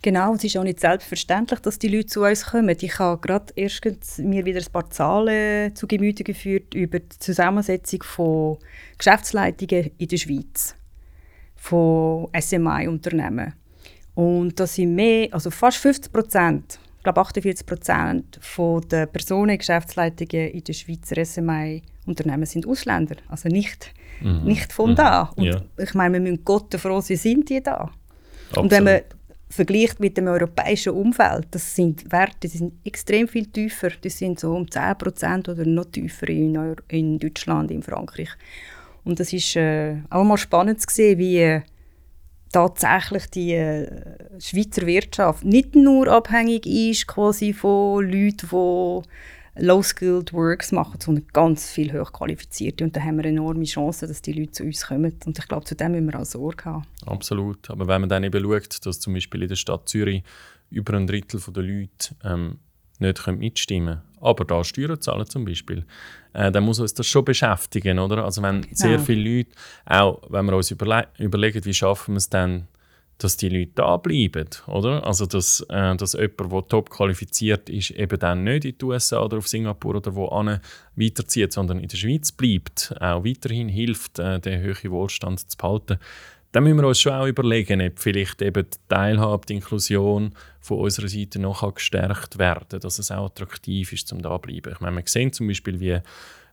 Genau, 0.07 0.35
es 0.35 0.45
ist 0.45 0.57
auch 0.57 0.63
nicht 0.63 0.79
selbstverständlich, 0.79 1.59
dass 1.59 1.81
die 1.81 1.89
Leute 1.89 2.07
zu 2.07 2.23
uns 2.23 2.47
kommen. 2.47 2.77
Ich 2.81 2.97
habe 3.01 3.21
gerade 3.21 3.53
erstens 3.57 4.19
mir 4.19 4.45
wieder 4.45 4.61
ein 4.61 4.73
paar 4.73 4.89
Zahlen 4.89 5.75
zu 5.75 5.89
Gemüte 5.89 6.23
geführt 6.23 6.75
über 6.75 7.01
die 7.01 7.19
Zusammensetzung 7.19 8.05
von 8.05 8.59
Geschäftsleitungen 8.99 9.91
in 9.99 10.07
der 10.07 10.17
Schweiz, 10.17 10.77
von 11.57 12.29
SMI-Unternehmen. 12.41 13.55
Und 14.15 14.61
das 14.61 14.77
sind 14.77 14.95
mehr, 14.95 15.27
also 15.33 15.51
fast 15.51 15.79
50 15.79 16.13
Prozent, 16.13 16.79
ich 16.99 17.03
glaube 17.03 17.23
48 17.23 17.67
Prozent 17.67 18.41
der 18.89 19.07
Personen 19.07 19.51
in 19.51 19.59
Geschäftsleitungen 19.59 20.51
in 20.53 20.63
den 20.63 20.73
Schweizer 20.73 21.25
SMI-Unternehmen 21.25 22.47
sind 22.47 22.65
Ausländer, 22.65 23.17
also 23.27 23.49
nicht, 23.49 23.93
mhm. 24.21 24.45
nicht 24.45 24.73
von 24.73 24.91
mhm. 24.91 24.95
da. 24.95 25.33
Und 25.35 25.47
ja. 25.47 25.63
ich 25.79 25.95
meine, 25.95 26.13
wir 26.13 26.21
müssen 26.21 26.45
Gott 26.45 26.73
froh 26.77 27.01
sein, 27.01 27.17
sind 27.17 27.49
die 27.49 27.61
da. 27.61 27.91
Absolut. 28.51 28.63
Und 28.63 28.71
wenn 28.71 28.85
man 28.85 29.01
vergleicht 29.49 30.01
mit 30.01 30.17
dem 30.17 30.27
europäischen 30.27 30.93
Umfeld, 30.93 31.47
das 31.53 31.75
sind 31.75 32.11
Werte, 32.11 32.49
die 32.49 32.49
sind 32.49 32.75
extrem 32.85 33.29
viel 33.29 33.47
tiefer. 33.47 33.91
Die 33.91 34.11
sind 34.11 34.41
so 34.41 34.55
um 34.55 34.65
10% 34.65 35.51
oder 35.51 35.65
noch 35.65 35.87
tiefer 35.87 36.29
in, 36.29 36.57
Euro 36.57 36.83
in 36.89 37.19
Deutschland, 37.19 37.71
in 37.71 37.83
Frankreich. 37.83 38.31
Und 39.05 39.21
das 39.21 39.33
ist 39.33 39.55
äh, 39.57 39.99
auch 40.11 40.25
mal 40.25 40.37
spannend 40.37 40.81
zu 40.81 40.93
sehen, 40.93 41.19
wie 41.19 41.39
äh, 41.39 41.63
tatsächlich 42.53 43.31
die 43.31 43.55
äh, 43.55 43.89
Schweizer 44.41 44.87
Wirtschaft 44.87 45.45
nicht 45.45 45.75
nur 45.75 46.09
abhängig 46.09 46.67
ist 46.67 47.07
quasi 47.07 47.53
von 47.53 48.05
Leuten, 48.05 48.49
die 48.51 49.09
Low-Skilled 49.59 50.33
Works 50.33 50.73
machen, 50.73 51.01
sondern 51.01 51.27
ganz 51.33 51.71
viel 51.71 51.93
hochqualifizierte. 51.93 52.85
Und 52.85 52.97
da 52.97 53.01
haben 53.01 53.17
wir 53.17 53.25
enorme 53.25 53.65
Chancen, 53.65 54.09
dass 54.09 54.23
die 54.23 54.33
Leute 54.33 54.53
zu 54.53 54.65
uns 54.65 54.87
kommen. 54.87 55.15
Und 55.25 55.39
ich 55.39 55.49
glaube, 55.49 55.65
zu 55.65 55.75
dem 55.75 55.93
müssen 55.93 56.13
wir 56.13 56.21
auch 56.21 56.25
Sorge 56.25 56.65
haben. 56.65 56.87
Absolut. 57.07 57.71
Aber 57.71 57.87
wenn 57.87 58.03
man 58.03 58.11
dann 58.11 58.25
eben 58.25 58.43
schaut, 58.43 58.85
dass 58.85 59.01
zum 59.01 59.15
Beispiel 59.15 59.43
in 59.43 59.49
der 59.49 59.57
Stadt 59.57 59.89
Zürich 59.89 60.23
über 60.71 60.95
ein 60.95 61.07
Drittel 61.07 61.41
der 61.41 61.63
Leute 61.63 62.15
ähm, 62.25 62.59
nicht 62.99 63.27
mitstimmen 63.27 63.87
können, 63.87 64.03
aber 64.21 64.45
da 64.45 64.65
Steuern 64.65 65.01
zahlen 65.01 65.27
zum 65.27 65.45
Beispiel, 65.45 65.85
äh, 66.33 66.51
dann 66.51 66.65
muss 66.65 66.81
uns 66.81 66.95
das 66.95 67.07
schon 67.07 67.25
beschäftigen, 67.25 67.99
oder? 67.99 68.25
Also 68.25 68.43
wenn 68.43 68.63
genau. 68.63 68.75
sehr 68.75 68.99
viele 68.99 69.37
Leute, 69.37 69.51
auch 69.85 70.23
wenn 70.31 70.47
wir 70.47 70.57
uns 70.57 70.71
überle 70.71 71.07
überlegen, 71.19 71.65
wie 71.65 71.75
schaffen 71.75 72.15
wir 72.15 72.19
es 72.19 72.29
dann, 72.29 72.67
dass 73.19 73.37
die 73.37 73.49
Leute 73.49 73.73
da 73.77 73.97
bleiben, 73.97 74.49
oder? 74.67 75.07
Also, 75.07 75.27
dass, 75.27 75.61
äh, 75.71 75.97
dass 75.97 76.13
jemand, 76.13 76.53
der 76.53 76.69
top 76.69 76.91
qualifiziert 76.91 77.71
ist, 77.71 77.91
eben 77.93 78.19
dann 78.19 78.45
nicht 78.45 78.65
in 78.65 78.79
die 78.79 78.85
USA 78.85 79.23
oder 79.23 79.39
auf 79.39 79.49
Singapur 79.49 79.97
oder 79.97 80.15
wo 80.15 80.27
weiterzieht, 80.97 81.53
sondern 81.53 81.81
in 81.81 81.89
der 81.89 81.97
Schweiz 81.97 82.33
bleibt, 82.33 82.95
auch 83.01 83.25
weiterhin 83.25 83.69
hilft, 83.69 84.19
äh, 84.19 84.39
den 84.39 84.63
hohen 84.63 84.91
Wohlstand 84.91 85.51
zu 85.51 85.57
behalten. 85.57 85.99
Dann 86.53 86.65
müssen 86.65 86.79
wir 86.79 86.87
uns 86.89 87.01
schon 87.01 87.13
auch 87.13 87.27
überlegen, 87.27 87.83
ob 87.83 87.99
vielleicht 87.99 88.41
eben 88.41 88.65
die 88.65 88.79
Teilhabe, 88.89 89.47
die 89.47 89.55
Inklusion 89.57 90.33
von 90.61 90.79
unserer 90.79 91.09
Seite 91.09 91.39
noch 91.39 91.75
gestärkt 91.75 92.39
werden 92.39 92.81
dass 92.81 92.99
es 92.99 93.11
auch 93.11 93.27
attraktiv 93.27 93.93
ist, 93.93 94.11
um 94.13 94.23
da 94.23 94.39
bleiben. 94.39 94.73
Ich 94.73 94.81
meine, 94.81 94.97
wir 94.97 95.03
sehen 95.07 95.33
zum 95.33 95.49
Beispiel, 95.49 95.81
wie 95.81 96.01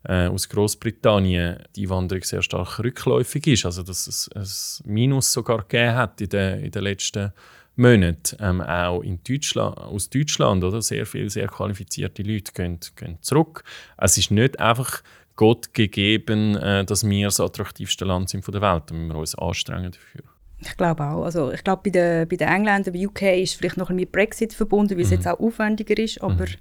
äh, 0.05 0.27
aus 0.27 0.49
Großbritannien 0.49 1.63
die 1.75 1.83
Einwanderung 1.83 2.23
sehr 2.23 2.41
stark 2.41 2.79
rückläufig 2.79 3.47
ist, 3.47 3.65
also 3.65 3.83
dass 3.83 4.07
es 4.07 4.83
ein 4.85 4.93
Minus 4.93 5.31
sogar 5.31 5.59
gegeben 5.63 5.95
hat 5.95 6.21
in 6.21 6.29
den, 6.29 6.63
in 6.65 6.71
den 6.71 6.83
letzten 6.83 7.33
Monaten. 7.75 8.37
Ähm, 8.39 8.61
auch 8.61 9.01
in 9.01 9.19
Deutschland, 9.23 9.77
aus 9.77 10.09
Deutschland 10.09 10.63
oder 10.63 10.81
sehr 10.81 11.05
viele 11.05 11.29
sehr 11.29 11.47
qualifizierte 11.47 12.23
Leute 12.23 12.51
gehen, 12.51 12.79
gehen 12.95 13.17
zurück. 13.21 13.63
Es 13.97 14.17
ist 14.17 14.31
nicht 14.31 14.59
einfach 14.59 15.01
Gott 15.35 15.73
gegeben, 15.73 16.55
äh, 16.55 16.85
dass 16.85 17.07
wir 17.07 17.27
das 17.27 17.39
attraktivste 17.39 18.05
Land 18.05 18.29
sind 18.29 18.45
von 18.45 18.51
der 18.51 18.61
Welt. 18.61 18.83
Da 18.87 18.93
müssen 18.93 19.09
wir 19.09 19.19
uns 19.19 19.35
anstrengen 19.35 19.91
dafür. 19.91 20.21
Ich 20.59 20.77
glaube 20.77 21.03
auch. 21.03 21.23
Also 21.23 21.51
ich 21.51 21.63
glaube, 21.63 21.81
bei 21.85 21.89
den, 21.89 22.27
bei 22.27 22.35
den 22.35 22.47
Engländern, 22.47 22.93
bei 22.93 23.05
UK 23.05 23.21
ist 23.41 23.55
vielleicht 23.55 23.77
noch 23.77 23.89
ein 23.89 23.95
mit 23.95 24.11
Brexit 24.11 24.53
verbunden, 24.53 24.95
weil 24.95 25.03
es 25.03 25.09
mhm. 25.09 25.15
jetzt 25.15 25.27
auch 25.27 25.39
aufwendiger 25.39 25.97
ist, 25.97 26.21
aber 26.21 26.45
mhm. 26.45 26.55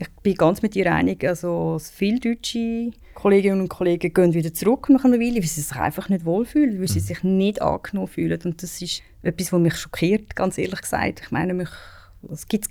Ich 0.00 0.08
bin 0.22 0.34
ganz 0.34 0.62
mit 0.62 0.74
dir 0.74 0.90
einig. 0.92 1.22
Also, 1.24 1.78
viele 1.78 2.20
deutsche 2.20 2.90
Kolleginnen 3.12 3.60
und 3.60 3.68
Kollegen 3.68 4.14
gehen 4.14 4.32
wieder 4.32 4.52
zurück 4.54 4.88
nach 4.88 5.04
einer 5.04 5.20
Weile, 5.20 5.36
weil 5.36 5.42
sie 5.42 5.60
sich 5.60 5.76
einfach 5.76 6.08
nicht 6.08 6.24
wohlfühlen, 6.24 6.80
weil 6.80 6.88
sie 6.88 7.00
mhm. 7.00 7.04
sich 7.04 7.22
nicht 7.22 7.60
angenommen 7.60 8.08
fühlen. 8.08 8.40
Und 8.42 8.62
das 8.62 8.80
ist 8.80 9.02
etwas, 9.22 9.52
was 9.52 9.60
mich 9.60 9.76
schockiert, 9.76 10.34
ganz 10.34 10.56
ehrlich 10.56 10.80
gesagt. 10.80 11.20
Ich 11.22 11.30
meine, 11.30 11.52
mich, 11.52 11.68
es 12.32 12.48
gibt 12.48 12.66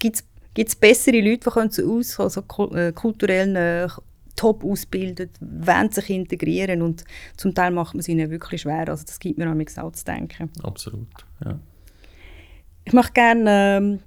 es 0.55 0.75
bessere 0.75 1.21
Leute, 1.21 1.49
die 1.49 1.49
können 1.51 1.69
zu 1.69 1.85
uns 1.87 2.19
also 2.19 2.41
kulturell 2.41 3.47
nah, 3.47 3.87
top 4.35 4.63
ausbildet, 4.63 5.31
wollen 5.39 5.91
sich 5.91 6.09
integrieren 6.09 6.81
und 6.81 7.03
zum 7.37 7.53
Teil 7.53 7.71
macht 7.71 7.93
man 7.93 7.99
es 7.99 8.07
ihnen 8.07 8.31
wirklich 8.31 8.61
schwer. 8.61 8.87
Also 8.87 9.05
das 9.05 9.19
gibt 9.19 9.37
mir 9.37 9.51
auch 9.51 9.91
zu 9.91 10.05
denken. 10.05 10.49
Absolut, 10.63 11.07
ja. 11.45 11.59
Ich 12.85 12.93
möchte 12.93 13.13
gerne 13.13 13.77
ähm, 13.77 13.85
ein 13.85 13.99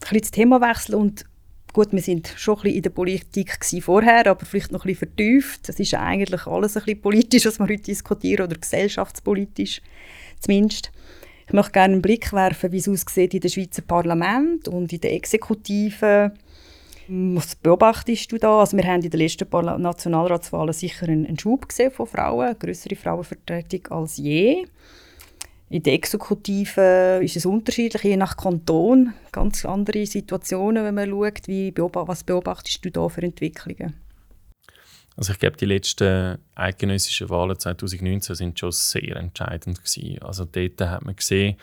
bisschen 0.00 0.20
das 0.20 0.30
Thema 0.30 0.60
wechseln 0.60 0.94
und 0.94 1.24
Gut, 1.72 1.92
wir 1.92 2.02
sind 2.02 2.34
schon 2.36 2.56
ein 2.56 2.62
bisschen 2.62 2.76
in 2.76 2.82
der 2.82 2.90
Politik 2.90 3.58
vorher, 3.80 4.26
aber 4.26 4.44
vielleicht 4.44 4.72
noch 4.72 4.84
ein 4.84 4.88
bisschen 4.88 5.08
vertieft. 5.08 5.70
Es 5.70 5.80
ist 5.80 5.94
eigentlich 5.94 6.46
alles 6.46 6.76
ein 6.76 6.84
bisschen 6.84 7.00
politisch, 7.00 7.46
was 7.46 7.58
wir 7.58 7.64
heute 7.64 7.82
diskutieren, 7.84 8.44
oder 8.44 8.56
gesellschaftspolitisch 8.58 9.80
zumindest. 10.38 10.92
Ich 11.46 11.54
möchte 11.54 11.72
gerne 11.72 11.94
einen 11.94 12.02
Blick 12.02 12.30
werfen, 12.34 12.72
wie 12.72 12.76
es 12.76 12.88
aussieht 12.88 13.32
in 13.32 13.40
dem 13.40 13.50
Schweizer 13.50 13.80
Parlament 13.80 14.68
und 14.68 14.92
in 14.92 15.00
der 15.00 15.14
Exekutive. 15.14 16.32
Was 17.08 17.56
beobachtest 17.56 18.30
du 18.30 18.36
da? 18.36 18.60
Also 18.60 18.76
wir 18.76 18.84
haben 18.84 19.00
in 19.00 19.10
den 19.10 19.20
letzten 19.20 19.48
Nationalratswahlen 19.50 20.74
sicher 20.74 21.08
einen, 21.08 21.38
Schub 21.38 21.70
gesehen 21.70 21.90
von 21.90 22.06
Frauen, 22.06 22.48
eine 22.48 22.54
größere 22.54 22.96
Frauenvertretung 22.96 23.86
als 23.88 24.18
je. 24.18 24.66
In 25.72 25.82
der 25.82 25.94
Exekutive 25.94 27.20
ist 27.22 27.34
es 27.34 27.46
unterschiedlich, 27.46 28.02
je 28.02 28.18
nach 28.18 28.36
Kanton. 28.36 29.14
Ganz 29.32 29.64
andere 29.64 30.04
Situationen, 30.04 30.84
wenn 30.84 30.94
man 30.94 31.08
schaut. 31.08 31.48
Wie 31.48 31.72
was 31.74 32.24
beobachtest 32.24 32.84
du 32.84 32.90
da 32.90 33.08
für 33.08 33.22
Entwicklungen? 33.22 33.94
Also 35.16 35.32
ich 35.32 35.38
glaube, 35.38 35.56
die 35.56 35.64
letzten 35.64 36.36
eidgenössischen 36.54 37.30
Wahlen 37.30 37.58
2019 37.58 38.36
sind 38.36 38.58
schon 38.58 38.70
sehr 38.70 39.16
entscheidend 39.16 39.82
gewesen. 39.82 40.18
Also 40.20 40.44
dort 40.44 40.78
hat 40.82 41.06
man 41.06 41.16
gesehen, 41.16 41.56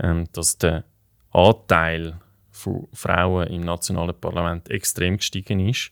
ähm, 0.00 0.28
dass 0.32 0.56
der 0.58 0.84
Anteil 1.32 2.20
von 2.52 2.86
Frauen 2.92 3.48
im 3.48 3.62
nationalen 3.62 4.14
Parlament 4.20 4.70
extrem 4.70 5.16
gestiegen 5.16 5.58
ist. 5.68 5.90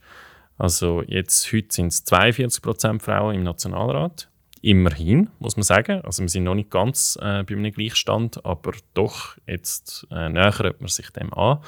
Also 0.57 1.03
jetzt 1.03 1.53
heute 1.53 1.75
sind 1.75 1.89
es 1.89 2.07
42% 2.07 3.03
Frauen 3.03 3.35
im 3.35 3.43
Nationalrat 3.43 4.29
Immerhin, 4.67 5.31
muss 5.39 5.57
man 5.57 5.63
sagen. 5.63 6.01
Also 6.01 6.23
wir 6.25 6.29
sind 6.29 6.43
noch 6.43 6.57
nicht 6.57 6.71
ganz 6.71 7.17
äh, 7.23 7.45
bei 7.45 7.55
einem 7.55 7.71
Gleichstand, 7.71 8.45
aber 8.45 8.73
doch, 8.95 9.37
jetzt 9.47 10.09
äh, 10.11 10.29
nähert 10.29 10.81
man 10.81 10.89
sich 10.89 11.09
dem 11.11 11.33
an. 11.35 11.59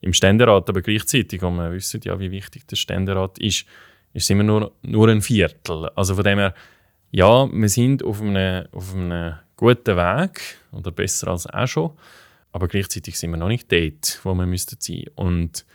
Im 0.00 0.14
Ständerat 0.14 0.66
aber 0.70 0.80
gleichzeitig, 0.80 1.42
und 1.42 1.56
wir 1.56 1.70
wissen 1.70 2.00
ja, 2.04 2.18
wie 2.18 2.30
wichtig 2.30 2.66
der 2.66 2.76
Ständerat 2.76 3.38
ist, 3.40 3.66
ist 4.14 4.30
immer 4.30 4.42
nur, 4.42 4.72
nur 4.80 5.06
ein 5.08 5.20
Viertel. 5.20 5.90
Also 5.96 6.14
von 6.14 6.24
dem 6.24 6.38
her, 6.38 6.54
ja, 7.10 7.46
wir 7.52 7.68
sind 7.68 8.02
auf 8.02 8.22
einem, 8.22 8.64
auf 8.72 8.94
einem 8.94 9.34
guten 9.58 9.96
Weg, 9.98 10.56
oder 10.72 10.92
besser 10.92 11.28
als 11.28 11.46
auch 11.46 11.66
schon, 11.66 11.90
aber 12.52 12.68
gleichzeitig 12.68 13.18
sind 13.18 13.32
wir 13.32 13.36
noch 13.36 13.48
nicht 13.48 13.70
dort, 13.70 14.18
wo 14.22 14.32
wir 14.32 14.46
müssten 14.46 14.76
sein. 14.80 15.04
Und 15.14 15.66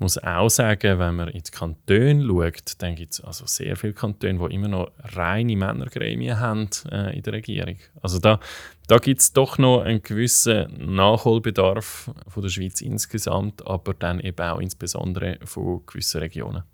muss 0.00 0.18
auch 0.18 0.48
sagen, 0.48 0.98
wenn 0.98 1.14
man 1.14 1.28
in 1.28 1.42
die 1.42 1.50
Kantone 1.50 2.26
schaut, 2.26 2.74
dann 2.78 2.94
gibt 2.94 3.12
es 3.12 3.20
also 3.20 3.46
sehr 3.46 3.76
viele 3.76 3.92
Kantone, 3.92 4.38
die 4.48 4.54
immer 4.54 4.68
noch 4.68 4.90
reine 4.98 5.56
Männergremien 5.56 6.40
haben 6.40 6.68
äh, 6.90 7.16
in 7.16 7.22
der 7.22 7.34
Regierung. 7.34 7.76
Also 8.00 8.18
da, 8.18 8.40
da 8.88 8.98
gibt 8.98 9.20
es 9.20 9.32
doch 9.32 9.58
noch 9.58 9.82
einen 9.82 10.02
gewissen 10.02 10.94
Nachholbedarf 10.94 12.10
von 12.26 12.42
der 12.42 12.50
Schweiz 12.50 12.80
insgesamt, 12.80 13.66
aber 13.66 13.94
dann 13.94 14.20
eben 14.20 14.40
auch 14.40 14.58
insbesondere 14.58 15.38
von 15.44 15.84
gewissen 15.86 16.20
Regionen. 16.20 16.64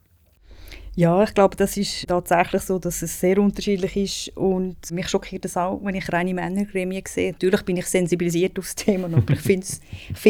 Ja, 0.95 1.23
ich 1.23 1.35
glaube, 1.35 1.56
das 1.56 1.76
ist 1.76 2.09
tatsächlich 2.09 2.62
so, 2.62 2.78
dass 2.78 3.02
es 3.02 3.21
sehr 3.21 3.38
unterschiedlich 3.38 3.97
ist 3.97 4.37
und 4.37 4.90
mich 4.92 5.09
schockiert 5.09 5.45
das 5.45 5.59
auch, 5.59 5.78
wenn 5.83 5.95
ich 5.95 6.11
reine 6.11 6.33
Männergremien 6.33 7.02
sehe. 7.06 7.33
Natürlich 7.33 7.62
bin 7.64 7.76
ich 7.76 7.85
sensibilisiert 7.85 8.59
auf 8.59 8.64
das 8.64 8.76
Thema, 8.76 9.09
aber 9.14 9.35
ich 9.35 9.40
finde 9.40 9.66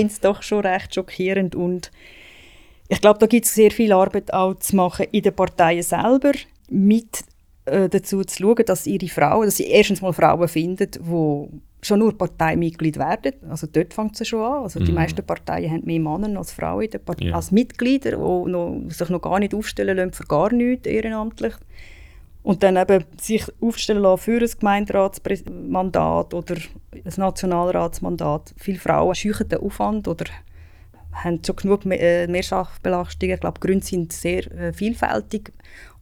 es 0.08 0.20
doch 0.20 0.42
schon 0.42 0.66
recht 0.66 0.92
schockierend 0.92 1.54
und 1.54 1.92
ich 2.88 3.00
glaube, 3.00 3.18
da 3.18 3.26
gibt 3.26 3.46
es 3.46 3.54
sehr 3.54 3.70
viel 3.70 3.92
Arbeit 3.92 4.32
auch 4.32 4.54
zu 4.54 4.76
machen 4.76 5.06
in 5.10 5.22
den 5.22 5.34
Parteien 5.34 5.82
selber, 5.82 6.32
mit 6.68 7.24
äh, 7.66 7.88
dazu 7.88 8.22
zu 8.22 8.42
schauen, 8.42 8.64
dass 8.64 8.86
ihre 8.86 9.08
Frauen, 9.08 9.46
dass 9.46 9.56
sie 9.56 9.66
erstens 9.66 10.00
mal 10.00 10.12
Frauen 10.12 10.48
finden, 10.48 10.90
die 10.90 11.60
schon 11.82 11.98
nur 11.98 12.16
Parteimitglied 12.16 12.98
werden. 12.98 13.32
Also 13.48 13.66
dort 13.70 13.94
fängt 13.94 14.20
es 14.20 14.28
schon 14.28 14.40
an. 14.40 14.62
Also 14.62 14.80
die 14.80 14.90
mhm. 14.90 14.98
meisten 14.98 15.24
Parteien 15.24 15.70
haben 15.70 15.84
mehr 15.84 16.00
Männer 16.00 16.38
als 16.38 16.52
Frauen 16.52 16.84
in 16.84 16.90
der 16.90 16.98
Partei, 16.98 17.26
yeah. 17.26 17.36
als 17.36 17.52
Mitglieder, 17.52 18.12
die 18.12 18.50
noch, 18.50 18.80
sich 18.88 19.08
noch 19.08 19.22
gar 19.22 19.38
nicht 19.38 19.54
aufstellen 19.54 19.96
lassen 19.96 20.12
für 20.12 20.24
gar 20.24 20.52
nichts 20.52 20.86
ehrenamtlich. 20.86 21.54
und 22.42 22.62
dann 22.62 22.76
eben 22.76 23.04
sich 23.20 23.44
aufstellen 23.60 24.02
lassen 24.02 24.22
für 24.22 24.40
ein 24.40 24.50
Gemeinderatsmandat 24.58 26.34
oder 26.34 26.54
ein 26.54 27.12
Nationalratsmandat. 27.16 28.54
Viele 28.56 28.78
Frauen 28.78 29.14
scheuchen 29.14 29.48
den 29.48 29.58
Aufwand 29.58 30.06
oder 30.08 30.26
haben 31.24 31.42
schon 31.44 31.56
genug 31.56 31.86
äh, 31.86 32.26
Mehrschaftsbelastungen. 32.26 33.34
Ich 33.34 33.40
glaube, 33.40 33.60
die 33.60 33.66
Gründe 33.66 33.86
sind 33.86 34.12
sehr 34.12 34.50
äh, 34.52 34.72
vielfältig. 34.72 35.52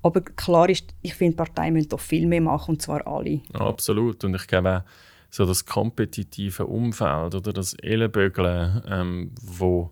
Aber 0.02 0.20
klar 0.20 0.68
ist, 0.68 0.94
ich 1.02 1.14
finde, 1.14 1.36
Parteien 1.36 1.72
müssen 1.72 1.88
doch 1.88 2.00
viel 2.00 2.26
mehr 2.26 2.40
machen, 2.40 2.72
und 2.72 2.82
zwar 2.82 3.06
alle. 3.06 3.40
absolut. 3.54 4.22
Und 4.24 4.34
ich 4.34 4.46
glaube 4.46 4.78
auch, 4.78 4.82
so 5.30 5.46
das 5.46 5.64
kompetitive 5.64 6.66
Umfeld 6.66 7.34
oder 7.34 7.52
das 7.52 7.74
Ellenbögeln, 7.74 8.82
ähm, 8.88 9.30
wo 9.42 9.90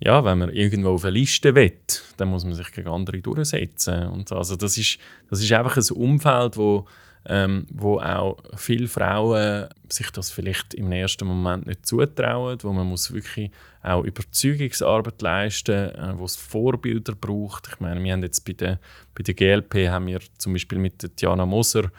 ja, 0.00 0.24
wenn 0.24 0.38
man 0.38 0.50
irgendwo 0.50 0.90
auf 0.90 1.04
eine 1.04 1.18
Liste 1.18 1.54
will, 1.54 1.72
dann 2.16 2.28
muss 2.28 2.44
man 2.44 2.54
sich 2.54 2.70
gegen 2.70 2.88
andere 2.88 3.20
durchsetzen. 3.20 4.06
Und 4.08 4.30
also 4.30 4.54
das 4.54 4.78
ist, 4.78 4.98
das 5.28 5.42
ist 5.42 5.52
einfach 5.52 5.76
ein 5.76 5.96
Umfeld, 5.96 6.56
wo, 6.56 6.86
ähm, 7.28 7.66
wo 7.70 7.98
auch 7.98 8.38
viele 8.56 8.88
Frauen 8.88 9.68
sich 9.88 10.10
das 10.10 10.30
vielleicht 10.30 10.72
im 10.74 10.90
ersten 10.90 11.26
Moment 11.26 11.66
nicht 11.66 11.84
zutrauen, 11.84 12.58
wo 12.62 12.72
man 12.72 12.86
muss 12.86 13.12
wirklich 13.12 13.50
auch 13.82 14.02
Überzeugungsarbeit 14.02 15.20
leisten, 15.20 15.90
äh, 15.94 16.12
wo 16.16 16.24
es 16.24 16.36
Vorbilder 16.36 17.14
braucht. 17.14 17.68
Ich 17.68 17.80
meine, 17.80 18.02
wir 18.02 18.12
haben 18.14 18.22
jetzt 18.22 18.44
bei 18.46 18.54
der, 18.54 18.78
bei 19.14 19.22
der 19.22 19.34
GLP 19.34 19.88
haben 19.88 20.06
wir 20.06 20.20
zum 20.38 20.54
Beispiel 20.54 20.78
mit 20.78 21.02
der 21.02 21.10
Diana 21.10 21.44
Moser 21.44 21.90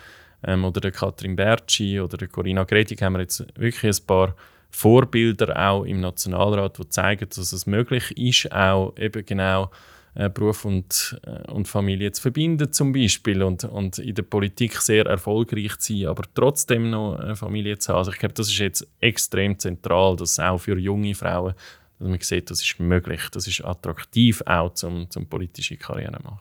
ähm, 0.43 0.65
oder 0.65 0.81
der 0.81 0.91
Katrin 0.91 1.35
Bertschi 1.35 1.99
oder 1.99 2.17
der 2.17 2.27
Corinna 2.27 2.63
Gredig 2.63 3.01
haben 3.01 3.13
wir 3.13 3.21
jetzt 3.21 3.45
wirklich 3.55 3.83
ein 3.83 4.05
paar 4.07 4.35
Vorbilder 4.71 5.69
auch 5.69 5.83
im 5.83 5.99
Nationalrat, 5.99 6.77
die 6.77 6.89
zeigen, 6.89 7.27
dass 7.29 7.53
es 7.53 7.65
möglich 7.65 8.17
ist, 8.17 8.51
auch 8.51 8.95
eben 8.97 9.25
genau 9.25 9.71
äh, 10.15 10.29
Beruf 10.29 10.65
und, 10.65 11.19
äh, 11.25 11.51
und 11.51 11.67
Familie 11.67 12.11
zu 12.11 12.21
verbinden 12.21 12.71
zum 12.71 12.91
Beispiel 12.91 13.43
und, 13.43 13.63
und 13.63 13.99
in 13.99 14.15
der 14.15 14.23
Politik 14.23 14.77
sehr 14.81 15.05
erfolgreich 15.05 15.77
zu 15.79 15.93
sein, 15.93 16.07
aber 16.07 16.23
trotzdem 16.33 16.89
noch 16.89 17.15
eine 17.15 17.35
Familie 17.35 17.77
zu 17.77 17.91
haben. 17.91 17.99
Also 17.99 18.11
ich 18.11 18.19
glaube, 18.19 18.33
das 18.33 18.47
ist 18.47 18.57
jetzt 18.57 18.87
extrem 18.99 19.57
zentral, 19.57 20.15
dass 20.15 20.39
auch 20.39 20.57
für 20.57 20.77
junge 20.77 21.15
Frauen, 21.15 21.53
dass 21.99 22.07
man 22.07 22.19
sieht, 22.19 22.49
das 22.49 22.61
ist 22.61 22.79
möglich, 22.79 23.21
das 23.31 23.47
ist 23.47 23.63
attraktiv 23.63 24.41
auch 24.45 24.73
zum, 24.73 25.09
zum 25.09 25.27
politische 25.27 25.77
Karriere 25.77 26.19
machen. 26.23 26.39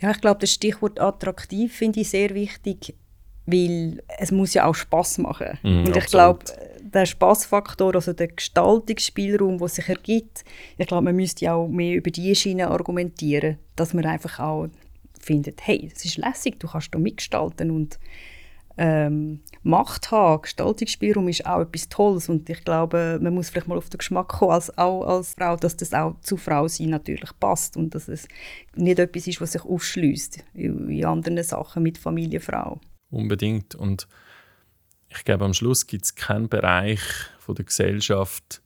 Ja, 0.00 0.12
ich 0.12 0.20
glaube, 0.20 0.40
das 0.40 0.52
Stichwort 0.52 1.00
attraktiv 1.00 1.74
finde 1.74 2.00
ich 2.00 2.10
sehr 2.10 2.34
wichtig, 2.34 2.94
weil 3.48 4.02
es 4.18 4.30
muss 4.30 4.54
ja 4.54 4.66
auch 4.66 4.74
Spaß 4.74 5.18
machen. 5.18 5.58
Mm, 5.62 5.86
und 5.86 5.96
ich 5.96 6.06
glaube, 6.06 6.44
der 6.82 7.06
Spaßfaktor, 7.06 7.94
also 7.94 8.12
der 8.12 8.28
Gestaltungsspielraum, 8.28 9.58
der 9.58 9.68
sich 9.68 9.88
ergibt, 9.88 10.44
ich 10.76 10.86
glaube, 10.86 11.04
man 11.04 11.16
müsste 11.16 11.52
auch 11.52 11.66
mehr 11.66 11.96
über 11.96 12.10
diese 12.10 12.34
Schiene 12.34 12.68
argumentieren, 12.68 13.58
dass 13.74 13.94
man 13.94 14.04
einfach 14.04 14.38
auch 14.38 14.68
findet, 15.18 15.66
hey, 15.66 15.90
es 15.94 16.04
ist 16.04 16.18
lässig, 16.18 16.60
du 16.60 16.68
kannst 16.68 16.94
da 16.94 16.98
mitgestalten 16.98 17.70
und 17.70 17.98
ähm, 18.76 19.40
Macht 19.62 20.12
haben, 20.12 20.42
Gestaltungsspielraum 20.42 21.28
ist 21.28 21.44
auch 21.44 21.60
etwas 21.60 21.88
Tolles 21.88 22.28
und 22.28 22.48
ich 22.48 22.64
glaube, 22.64 23.18
man 23.20 23.34
muss 23.34 23.50
vielleicht 23.50 23.66
mal 23.66 23.76
auf 23.76 23.90
den 23.90 23.98
Geschmack 23.98 24.28
kommen, 24.28 24.52
als, 24.52 24.76
auch 24.78 25.04
als 25.04 25.34
Frau, 25.34 25.56
dass 25.56 25.76
das 25.76 25.92
auch 25.94 26.14
zu 26.20 26.36
Frau 26.36 26.68
sein 26.68 26.90
natürlich 26.90 27.30
passt 27.40 27.76
und 27.76 27.94
dass 27.94 28.08
es 28.08 28.28
nicht 28.76 28.98
etwas 28.98 29.26
ist, 29.26 29.40
was 29.40 29.52
sich 29.52 29.64
aufschließt 29.64 30.44
in, 30.54 30.88
in 30.88 31.04
anderen 31.04 31.42
Sachen 31.42 31.82
mit 31.82 31.98
Familie, 31.98 32.40
Frau. 32.40 32.78
Unbedingt 33.10 33.74
und 33.74 34.06
ich 35.10 35.24
glaube, 35.24 35.44
am 35.44 35.54
Schluss 35.54 35.86
gibt 35.86 36.04
es 36.04 36.14
keinen 36.14 36.48
Bereich 36.48 37.00
von 37.38 37.54
der 37.54 37.64
Gesellschaft, 37.64 38.60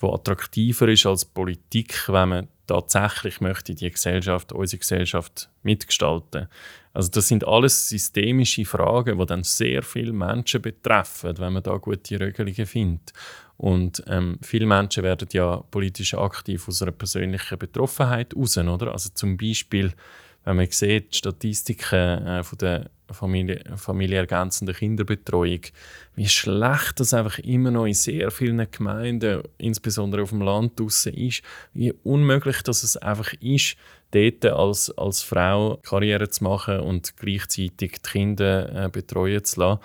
der 0.00 0.10
attraktiver 0.10 0.88
ist 0.88 1.06
als 1.06 1.24
Politik, 1.24 2.08
wenn 2.08 2.28
man 2.28 2.48
tatsächlich 2.66 3.40
möchte 3.40 3.74
die 3.74 3.90
Gesellschaft, 3.90 4.52
unsere 4.52 4.80
Gesellschaft 4.80 5.48
mitgestalten. 5.62 6.48
Also 6.92 7.10
das 7.10 7.28
sind 7.28 7.46
alles 7.46 7.88
systemische 7.88 8.64
Fragen, 8.64 9.18
die 9.18 9.26
dann 9.26 9.42
sehr 9.42 9.82
viele 9.82 10.12
Menschen 10.12 10.62
betreffen, 10.62 11.38
wenn 11.38 11.52
man 11.52 11.62
da 11.62 11.76
gute 11.76 12.20
Regelungen 12.20 12.66
findet. 12.66 13.12
Und 13.56 14.02
ähm, 14.06 14.38
viele 14.42 14.66
Menschen 14.66 15.02
werden 15.02 15.28
ja 15.32 15.56
politisch 15.70 16.14
aktiv 16.14 16.68
aus 16.68 16.82
einer 16.82 16.92
persönlichen 16.92 17.58
Betroffenheit 17.58 18.34
heraus, 18.34 18.58
oder? 18.58 18.92
Also 18.92 19.10
zum 19.14 19.36
Beispiel 19.36 19.94
wenn 20.46 20.56
man 20.56 20.70
sieht, 20.70 21.12
die 21.12 21.18
Statistiken 21.18 22.24
äh, 22.24 22.44
von 22.44 22.58
der 22.58 22.88
Familie, 23.12 23.62
familienergänzenden 23.76 24.74
Kinderbetreuung, 24.74 25.60
wie 26.14 26.28
schlecht 26.28 26.98
das 26.98 27.14
einfach 27.14 27.38
immer 27.38 27.70
noch 27.70 27.86
in 27.86 27.94
sehr 27.94 28.30
vielen 28.30 28.70
Gemeinden, 28.70 29.42
insbesondere 29.58 30.22
auf 30.22 30.30
dem 30.30 30.42
Land 30.42 30.78
draussen 30.78 31.14
ist, 31.14 31.42
wie 31.72 31.92
unmöglich 32.04 32.62
dass 32.62 32.82
es 32.82 32.96
einfach 32.96 33.32
ist, 33.40 33.76
dort 34.10 34.44
als, 34.46 34.90
als 34.96 35.22
Frau 35.22 35.78
Karriere 35.82 36.28
zu 36.28 36.44
machen 36.44 36.80
und 36.80 37.16
gleichzeitig 37.16 37.72
die 37.76 37.88
Kinder 37.88 38.86
äh, 38.86 38.88
betreuen 38.88 39.44
zu 39.44 39.60
lassen 39.60 39.80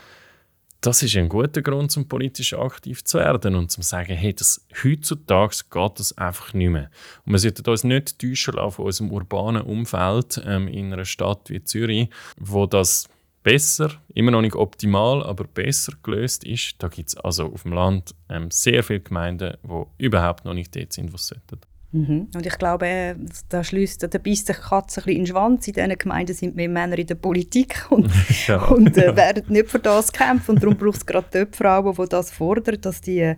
das 0.82 1.04
ist 1.04 1.16
ein 1.16 1.30
guter 1.30 1.62
Grund, 1.62 1.96
um 1.96 2.08
politisch 2.08 2.54
aktiv 2.54 3.04
zu 3.04 3.20
werden 3.20 3.54
und 3.56 3.70
zu 3.70 3.84
sagen, 3.84 4.16
hey, 4.16 4.34
das, 4.34 4.66
heutzutage 4.84 5.58
geht 5.70 6.00
das 6.00 6.18
einfach 6.18 6.54
nicht 6.54 6.72
mehr. 6.72 6.90
Und 7.24 7.34
wir 7.34 7.40
sollten 7.40 7.70
uns 7.70 7.84
nicht 7.84 8.18
täuschen 8.18 8.56
lassen 8.56 8.72
von 8.72 8.86
unserem 8.86 9.12
urbanen 9.12 9.62
Umfeld 9.62 10.42
ähm, 10.44 10.68
in 10.68 10.92
einer 10.92 11.06
Stadt 11.06 11.52
wie 11.52 11.64
Zürich, 11.64 12.10
wo 12.38 12.66
das 12.66 13.08
besser, 13.44 13.92
immer 14.16 14.32
noch 14.32 14.42
nicht 14.42 14.56
optimal, 14.56 15.24
aber 15.24 15.44
besser 15.44 15.94
gelöst 16.02 16.44
ist. 16.44 16.76
Da 16.80 16.88
gibt 16.88 17.10
es 17.10 17.18
also 17.18 17.46
auf 17.54 17.62
dem 17.62 17.74
Land 17.74 18.16
ähm, 18.30 18.50
sehr 18.50 18.84
viele 18.84 19.02
Gemeinden, 19.02 19.58
die 19.64 20.06
überhaupt 20.06 20.46
noch 20.46 20.56
nicht 20.56 20.76
dort 20.76 20.94
sind, 20.94 21.12
sie 21.12 21.18
sollten. 21.18 21.71
Mhm. 21.94 22.28
Und 22.34 22.46
ich 22.46 22.58
glaube, 22.58 23.18
da 23.50 23.64
schließt, 23.64 24.04
da 24.04 24.18
beißt 24.18 24.48
sich 24.48 24.56
die 24.56 24.62
Katze 24.62 25.02
ein 25.02 25.04
bisschen 25.04 25.10
in 25.10 25.24
den 25.24 25.28
Schwanz. 25.28 25.68
In 25.68 25.74
diesen 25.74 25.98
Gemeinden 25.98 26.34
sind 26.34 26.56
mehr 26.56 26.70
Männer 26.70 26.98
in 26.98 27.08
der 27.08 27.16
Politik 27.16 27.86
und, 27.90 28.10
ja. 28.48 28.64
und 28.66 28.98
äh, 28.98 29.16
werden 29.16 29.44
nicht 29.50 29.70
für 29.70 29.80
das 29.80 30.12
kämpfen. 30.12 30.56
Und 30.56 30.64
darum 30.64 30.78
braucht 30.78 30.98
es 30.98 31.06
gerade 31.06 31.28
dort 31.32 31.56
Frauen, 31.56 31.96
die 31.96 32.10
das 32.10 32.32
fordern, 32.32 32.80
dass 32.82 33.02
die 33.02 33.20
äh, 33.20 33.36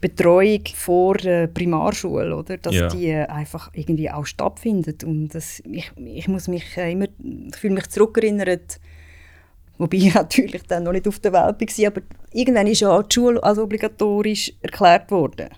Betreuung 0.00 0.60
vor 0.74 1.16
der 1.16 1.46
Primarschule, 1.46 2.36
oder? 2.36 2.58
dass 2.58 2.74
ja. 2.74 2.88
die 2.88 3.08
äh, 3.08 3.26
einfach 3.26 3.70
irgendwie 3.72 4.10
auch 4.10 4.26
stattfindet. 4.26 5.02
Und 5.02 5.28
das, 5.28 5.60
ich, 5.60 5.90
ich 5.96 6.28
muss 6.28 6.48
mich 6.48 6.76
äh, 6.76 6.92
immer, 6.92 7.06
ich 7.18 7.56
fühle 7.56 7.74
mich 7.74 7.88
zurückerinnert, 7.88 8.78
wobei 9.78 9.96
ich 9.96 10.14
natürlich 10.14 10.64
dann 10.64 10.84
noch 10.84 10.92
nicht 10.92 11.08
auf 11.08 11.18
der 11.20 11.32
Welt 11.32 11.60
war, 11.60 11.86
aber 11.86 12.02
irgendwann 12.32 12.66
ist 12.66 12.80
ja 12.80 13.02
die 13.02 13.14
Schule 13.14 13.42
als 13.42 13.58
obligatorisch 13.58 14.52
erklärt 14.60 15.10
worden. 15.10 15.48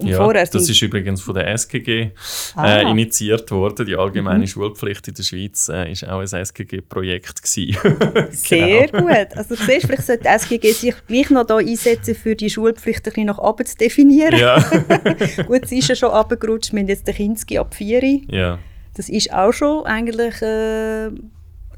Ja, 0.00 0.32
das 0.32 0.54
ist 0.54 0.80
übrigens 0.80 1.20
von 1.22 1.34
der 1.34 1.48
SGG 1.48 2.12
ah. 2.54 2.76
äh, 2.76 2.90
initiiert 2.90 3.50
worden. 3.50 3.84
Die 3.84 3.96
allgemeine 3.96 4.40
mhm. 4.40 4.46
Schulpflicht 4.46 5.08
in 5.08 5.14
der 5.14 5.22
Schweiz 5.24 5.68
äh, 5.68 5.90
ist 5.90 6.06
auch 6.06 6.20
ein 6.20 6.26
SGG-Projekt 6.26 7.40
Sehr 8.30 8.86
genau. 8.86 9.02
gut. 9.02 9.28
Also 9.34 9.56
du 9.56 9.62
siehst, 9.62 9.86
vielleicht 9.86 10.06
sollte 10.06 10.22
die 10.22 10.28
SGG 10.28 10.72
sich 10.72 10.94
gleich 11.06 11.30
noch 11.30 11.46
da 11.46 11.56
einsetzen, 11.56 12.14
für 12.14 12.36
die 12.36 12.48
Schulpflicht 12.48 13.00
ein 13.00 13.12
bisschen 13.12 13.26
nach 13.26 13.38
oben 13.38 13.66
zu 13.66 13.76
definieren. 13.76 14.38
Ja. 14.38 14.58
gut, 15.46 15.66
sie 15.66 15.78
ist 15.78 15.88
ja 15.88 15.96
schon 15.96 16.10
abgerutscht. 16.10 16.72
Wir 16.72 16.80
haben 16.80 16.88
jetzt 16.88 17.06
den 17.06 17.14
Kinski 17.14 17.58
ab 17.58 17.74
4. 17.74 18.20
Ja. 18.28 18.58
Das 18.94 19.08
ist 19.08 19.32
auch 19.32 19.52
schon 19.52 19.84
eigentlich... 19.84 20.40
Äh, 20.42 21.10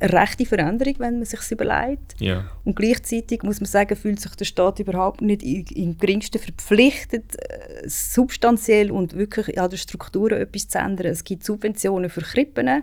eine 0.00 0.12
rechte 0.12 0.46
Veränderung, 0.46 0.94
wenn 0.98 1.16
man 1.16 1.24
sich 1.24 1.40
überlegt. 1.50 2.14
Ja. 2.18 2.50
Und 2.64 2.76
gleichzeitig 2.76 3.42
muss 3.42 3.60
man 3.60 3.66
sagen, 3.66 3.96
fühlt 3.96 4.20
sich 4.20 4.34
der 4.34 4.44
Staat 4.46 4.80
überhaupt 4.80 5.20
nicht 5.20 5.42
im 5.42 5.98
geringsten 5.98 6.38
verpflichtet, 6.38 7.36
äh, 7.36 7.88
substanziell 7.88 8.90
und 8.90 9.14
wirklich 9.14 9.60
an 9.60 9.70
den 9.70 9.78
Strukturen 9.78 10.40
etwas 10.40 10.68
zu 10.68 10.78
ändern. 10.78 11.06
Es 11.06 11.24
gibt 11.24 11.44
Subventionen 11.44 12.10
für 12.10 12.22
Krippen 12.22 12.82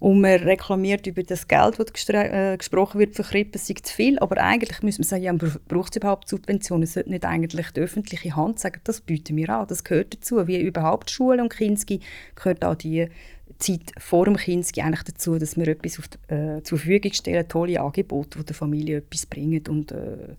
und 0.00 0.20
man 0.20 0.36
reklamiert 0.36 1.08
über 1.08 1.24
das 1.24 1.48
Geld, 1.48 1.76
das 1.78 2.08
äh, 2.10 2.56
gesprochen 2.56 3.00
wird 3.00 3.16
für 3.16 3.24
Krippen, 3.24 3.58
sei 3.58 3.74
zu 3.82 3.92
viel. 3.92 4.18
Aber 4.20 4.36
eigentlich 4.38 4.80
muss 4.82 4.98
man 4.98 5.04
sagen, 5.04 5.22
ja, 5.24 5.32
braucht 5.32 5.92
es 5.92 5.96
überhaupt 5.96 6.28
Subventionen? 6.28 6.84
Es 6.84 6.94
sollte 6.94 7.10
nicht 7.10 7.24
eigentlich 7.24 7.72
die 7.72 7.80
öffentliche 7.80 8.36
Hand 8.36 8.60
sagen, 8.60 8.80
das 8.84 9.00
bieten 9.00 9.36
wir 9.36 9.48
an, 9.48 9.66
das 9.66 9.82
gehört 9.82 10.14
dazu. 10.14 10.46
Wie 10.46 10.60
überhaupt 10.60 11.10
Schulen 11.10 11.40
und 11.40 11.52
Kinski 11.52 11.98
gehört 12.36 12.64
auch 12.64 12.76
die 12.76 13.08
Zeit 13.58 13.92
vor 13.98 14.24
dem 14.24 14.36
Kind 14.36 14.66
eigentlich 14.78 15.02
dazu, 15.02 15.38
dass 15.38 15.56
wir 15.56 15.68
etwas 15.68 15.98
die, 15.98 16.34
äh, 16.34 16.62
zur 16.62 16.78
Verfügung 16.78 17.12
stellen, 17.12 17.48
tolle 17.48 17.80
Angebote, 17.80 18.38
die 18.38 18.44
der 18.46 18.54
Familie 18.54 18.98
etwas 18.98 19.26
bringen 19.26 19.62
und, 19.68 19.92
äh, 19.92 20.34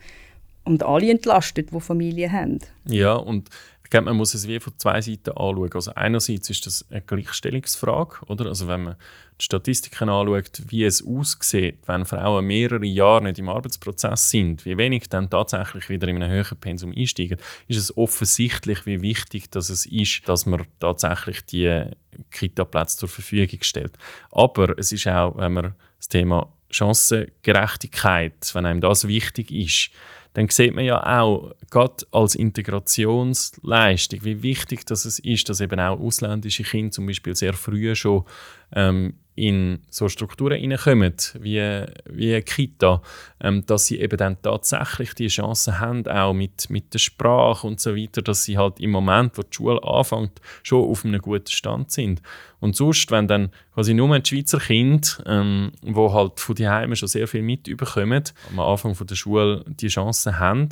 und 0.63 0.84
alle 0.84 1.12
entlastet, 1.12 1.71
die 1.73 1.79
Familien 1.79 2.32
haben. 2.32 2.60
Ja, 2.86 3.13
und 3.13 3.49
ich 3.89 3.91
glaube, 3.91 4.06
man 4.06 4.17
muss 4.17 4.36
es 4.36 4.47
wie 4.47 4.60
von 4.60 4.78
zwei 4.78 5.02
Seiten 5.02 5.32
anschauen. 5.32 5.73
Also 5.73 5.91
einerseits 5.95 6.47
ist 6.52 6.67
das 6.67 6.86
eine 6.91 7.02
Gleichstellungsfrage, 7.02 8.17
oder? 8.28 8.45
Also 8.45 8.67
wenn 8.67 8.84
man 8.84 8.95
die 9.39 9.45
Statistiken 9.45 10.10
anschaut, 10.10 10.62
wie 10.67 10.84
es 10.84 11.04
aussieht, 11.04 11.80
wenn 11.88 12.06
Frauen 12.06 12.45
mehrere 12.45 12.86
Jahre 12.86 13.23
nicht 13.23 13.39
im 13.39 13.49
Arbeitsprozess 13.49 14.30
sind, 14.30 14.63
wie 14.65 14.78
wenig 14.78 15.10
dann 15.10 15.32
tatsächlich 15.32 15.89
wieder 15.89 16.08
in 16.08 16.21
einem 16.21 16.30
höheren 16.30 16.60
Pensum 16.60 16.93
einsteigen, 16.95 17.39
ist 17.67 17.78
es 17.78 17.97
offensichtlich, 17.97 18.86
wie 18.86 19.02
wichtig 19.02 19.49
dass 19.49 19.71
es 19.71 19.88
ist, 19.88 20.30
dass 20.30 20.45
man 20.45 20.67
tatsächlich 20.80 21.43
die 21.47 21.86
Kita-Plätze 22.30 22.97
zur 22.97 23.10
Verfügung 23.10 23.58
stellt. 23.63 23.97
Aber 24.30 24.78
es 24.78 24.91
ist 24.91 25.08
auch, 25.08 25.36
wenn 25.36 25.54
man 25.54 25.73
das 25.97 26.10
Thema 26.10 26.54
Chancengerechtigkeit, 26.69 28.54
wenn 28.54 28.67
einem 28.67 28.82
das 28.82 29.08
wichtig 29.08 29.49
ist, 29.49 29.89
dann 30.34 30.48
sieht 30.50 30.76
man 30.76 30.86
ja 30.86 31.22
auch, 31.22 31.54
gerade 31.70 32.06
als 32.12 32.36
Integrationsleistung, 32.36 34.24
wie 34.24 34.44
wichtig 34.44 34.86
dass 34.86 35.06
es 35.06 35.20
ist, 35.20 35.50
dass 35.50 35.62
eben 35.62 35.80
auch 35.80 36.00
ausländische 36.00 36.63
Kinder 36.63 36.92
zum 36.92 37.08
Beispiel 37.08 37.36
sehr 37.36 37.54
früh 37.54 37.96
schon 37.96 38.26
ähm, 38.74 39.15
in 39.39 39.80
so 39.89 40.10
Strukturen 40.10 40.60
hineinkommen, 40.60 41.15
wie, 41.39 41.86
wie 42.10 42.34
eine 42.34 42.41
Kita, 42.41 43.02
ähm, 43.39 43.65
dass 43.65 43.86
sie 43.86 43.99
eben 44.02 44.17
dann 44.17 44.41
tatsächlich 44.41 45.13
die 45.13 45.30
Chance 45.30 45.80
haben, 45.80 46.06
auch 46.08 46.34
mit, 46.34 46.69
mit 46.69 46.93
der 46.93 46.99
Sprache 46.99 47.65
und 47.65 47.80
so 47.80 47.95
weiter, 47.95 48.21
dass 48.21 48.43
sie 48.43 48.58
halt 48.58 48.82
im 48.82 48.91
Moment, 48.91 49.38
wo 49.38 49.41
die 49.41 49.56
Schule 49.56 49.82
anfängt, 49.82 50.41
schon 50.62 50.84
auf 50.84 51.06
einem 51.06 51.21
guten 51.21 51.52
Stand 51.52 51.91
sind. 51.91 52.21
Und 52.60 52.75
sonst, 52.75 53.10
wenn 53.12 53.30
dann 53.30 53.52
quasi 53.73 53.93
nur 53.93 54.19
die 54.19 54.28
Schweizer 54.28 54.60
Kinder, 54.60 55.08
ähm, 55.25 55.71
wo 55.84 56.13
halt 56.13 56.41
von 56.41 56.56
die 56.56 56.67
Heime 56.67 56.97
schon 56.97 57.08
sehr 57.08 57.28
viel 57.28 57.41
mitbekommen, 57.41 58.23
am 58.52 58.60
Anfang 58.60 58.93
von 58.93 59.08
der 59.08 59.15
Schule 59.15 59.63
die 59.67 59.88
Chance 59.88 60.38
haben, 60.38 60.67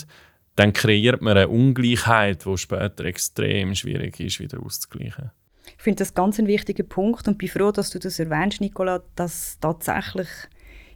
dann 0.57 0.73
kreiert 0.73 1.21
man 1.21 1.37
eine 1.37 1.47
Ungleichheit, 1.47 2.45
die 2.45 2.57
später 2.57 3.05
extrem 3.05 3.75
schwierig 3.75 4.19
ist, 4.19 4.39
wieder 4.41 4.61
auszugleichen. 4.61 5.31
Ich 5.77 5.83
finde 5.83 5.99
das 5.99 6.13
ganz 6.13 6.39
ein 6.39 6.47
wichtiger 6.47 6.83
Punkt 6.83 7.27
und 7.27 7.37
bin 7.37 7.49
froh, 7.49 7.71
dass 7.71 7.91
du 7.91 7.99
das 7.99 8.19
erwähnst, 8.19 8.61
Nicola, 8.61 9.01
dass 9.15 9.57
tatsächlich 9.59 10.27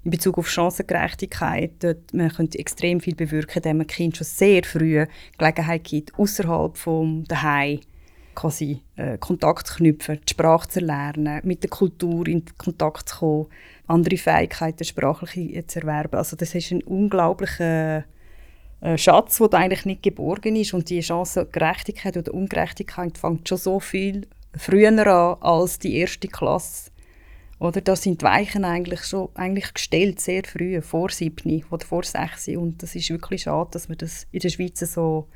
in 0.04 0.12
Bezug 0.12 0.38
auf 0.38 0.50
Chancengerechtigkeit 0.50 1.72
dort 1.80 2.13
man 2.13 2.30
könnte 2.30 2.58
extrem 2.58 3.00
viel 3.00 3.15
bewirken, 3.15 3.58
indem 3.58 3.78
man 3.78 3.88
Kind 3.88 4.17
schon 4.17 4.26
sehr 4.26 4.63
früh 4.63 5.06
Gelegenheit 5.38 5.84
gibt, 5.84 6.17
außerhalb 6.17 6.76
vom 6.76 7.24
Daheim 7.26 7.82
quasi 8.34 8.82
äh, 8.96 9.17
Kontakt 9.17 9.67
zu 9.67 9.76
knüpfen, 9.76 10.20
die 10.28 10.32
Sprache 10.32 10.67
zu 10.70 10.80
lernen, 10.80 11.41
mit 11.44 11.63
der 11.63 11.70
Kultur 11.70 12.28
in 12.28 12.44
Kontakt 12.58 13.10
zu 13.10 13.17
kommen, 13.17 13.48
andere 13.88 14.17
Fähigkeiten 14.17 14.84
sprachliche 14.84 15.67
zu 15.67 15.82
erwerben. 15.82 16.17
Also 16.17 16.36
das 16.36 16.56
ist 16.56 16.72
ein 16.72 16.82
unglaublicher 16.84 18.06
äh, 18.80 18.98
Schatz, 18.98 19.38
der 19.38 19.54
eigentlich 19.54 19.86
nicht 19.86 20.04
geborgen 20.04 20.56
ist 20.56 20.74
und 20.74 20.89
die 20.89 21.04
Chancengerechtigkeit 21.04 22.17
oder 22.17 22.34
Ungerechtigkeit 22.34 23.17
fängt 23.17 23.48
schon 23.48 23.58
so 23.58 23.80
viel 23.80 24.28
früher 24.55 24.89
an 24.89 25.37
als 25.41 25.79
die 25.79 25.97
erste 25.97 26.27
Klasse. 26.27 26.91
Oder 27.59 27.81
da 27.81 27.95
sind 27.95 28.21
die 28.21 28.25
Weichen 28.25 28.65
eigentlich 28.65 29.03
schon 29.03 29.29
eigentlich 29.35 29.73
gestellt, 29.73 30.19
sehr 30.19 30.43
früh, 30.43 30.81
vor 30.81 31.11
sieben 31.11 31.63
oder 31.69 31.85
vor 31.85 32.03
sechs. 32.03 32.47
Und 32.47 32.81
das 32.81 32.95
ist 32.95 33.09
wirklich 33.11 33.43
schade, 33.43 33.69
dass 33.71 33.87
man 33.87 33.99
das 33.99 34.25
in 34.31 34.39
der 34.39 34.49
Schweiz 34.49 34.79
so 34.79 35.27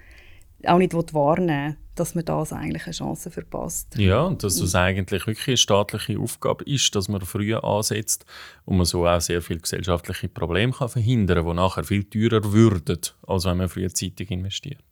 auch 0.65 0.77
nicht 0.79 0.93
wahrnehmen 0.93 1.73
will, 1.73 1.77
dass 1.93 2.15
man 2.15 2.25
das 2.25 2.51
eigentlich 2.51 2.85
eine 2.85 2.93
Chance 2.93 3.29
verpasst. 3.29 3.95
Ja, 3.97 4.23
und 4.23 4.43
dass 4.43 4.59
es 4.59 4.73
eigentlich 4.73 5.27
wirklich 5.27 5.47
eine 5.47 5.57
staatliche 5.57 6.19
Aufgabe 6.19 6.63
ist, 6.65 6.95
dass 6.95 7.07
man 7.07 7.21
früher 7.21 7.63
ansetzt 7.63 8.25
und 8.65 8.77
man 8.77 8.85
so 8.85 9.05
auch 9.05 9.21
sehr 9.21 9.41
viele 9.41 9.59
gesellschaftliche 9.59 10.27
Probleme 10.27 10.73
kann 10.73 10.89
verhindern 10.89 11.37
kann, 11.37 11.47
die 11.47 11.53
nachher 11.53 11.83
viel 11.83 12.03
teurer 12.03 12.51
würden, 12.51 12.99
als 13.27 13.45
wenn 13.45 13.57
man 13.57 13.69
frühzeitig 13.69 14.31
investiert. 14.31 14.83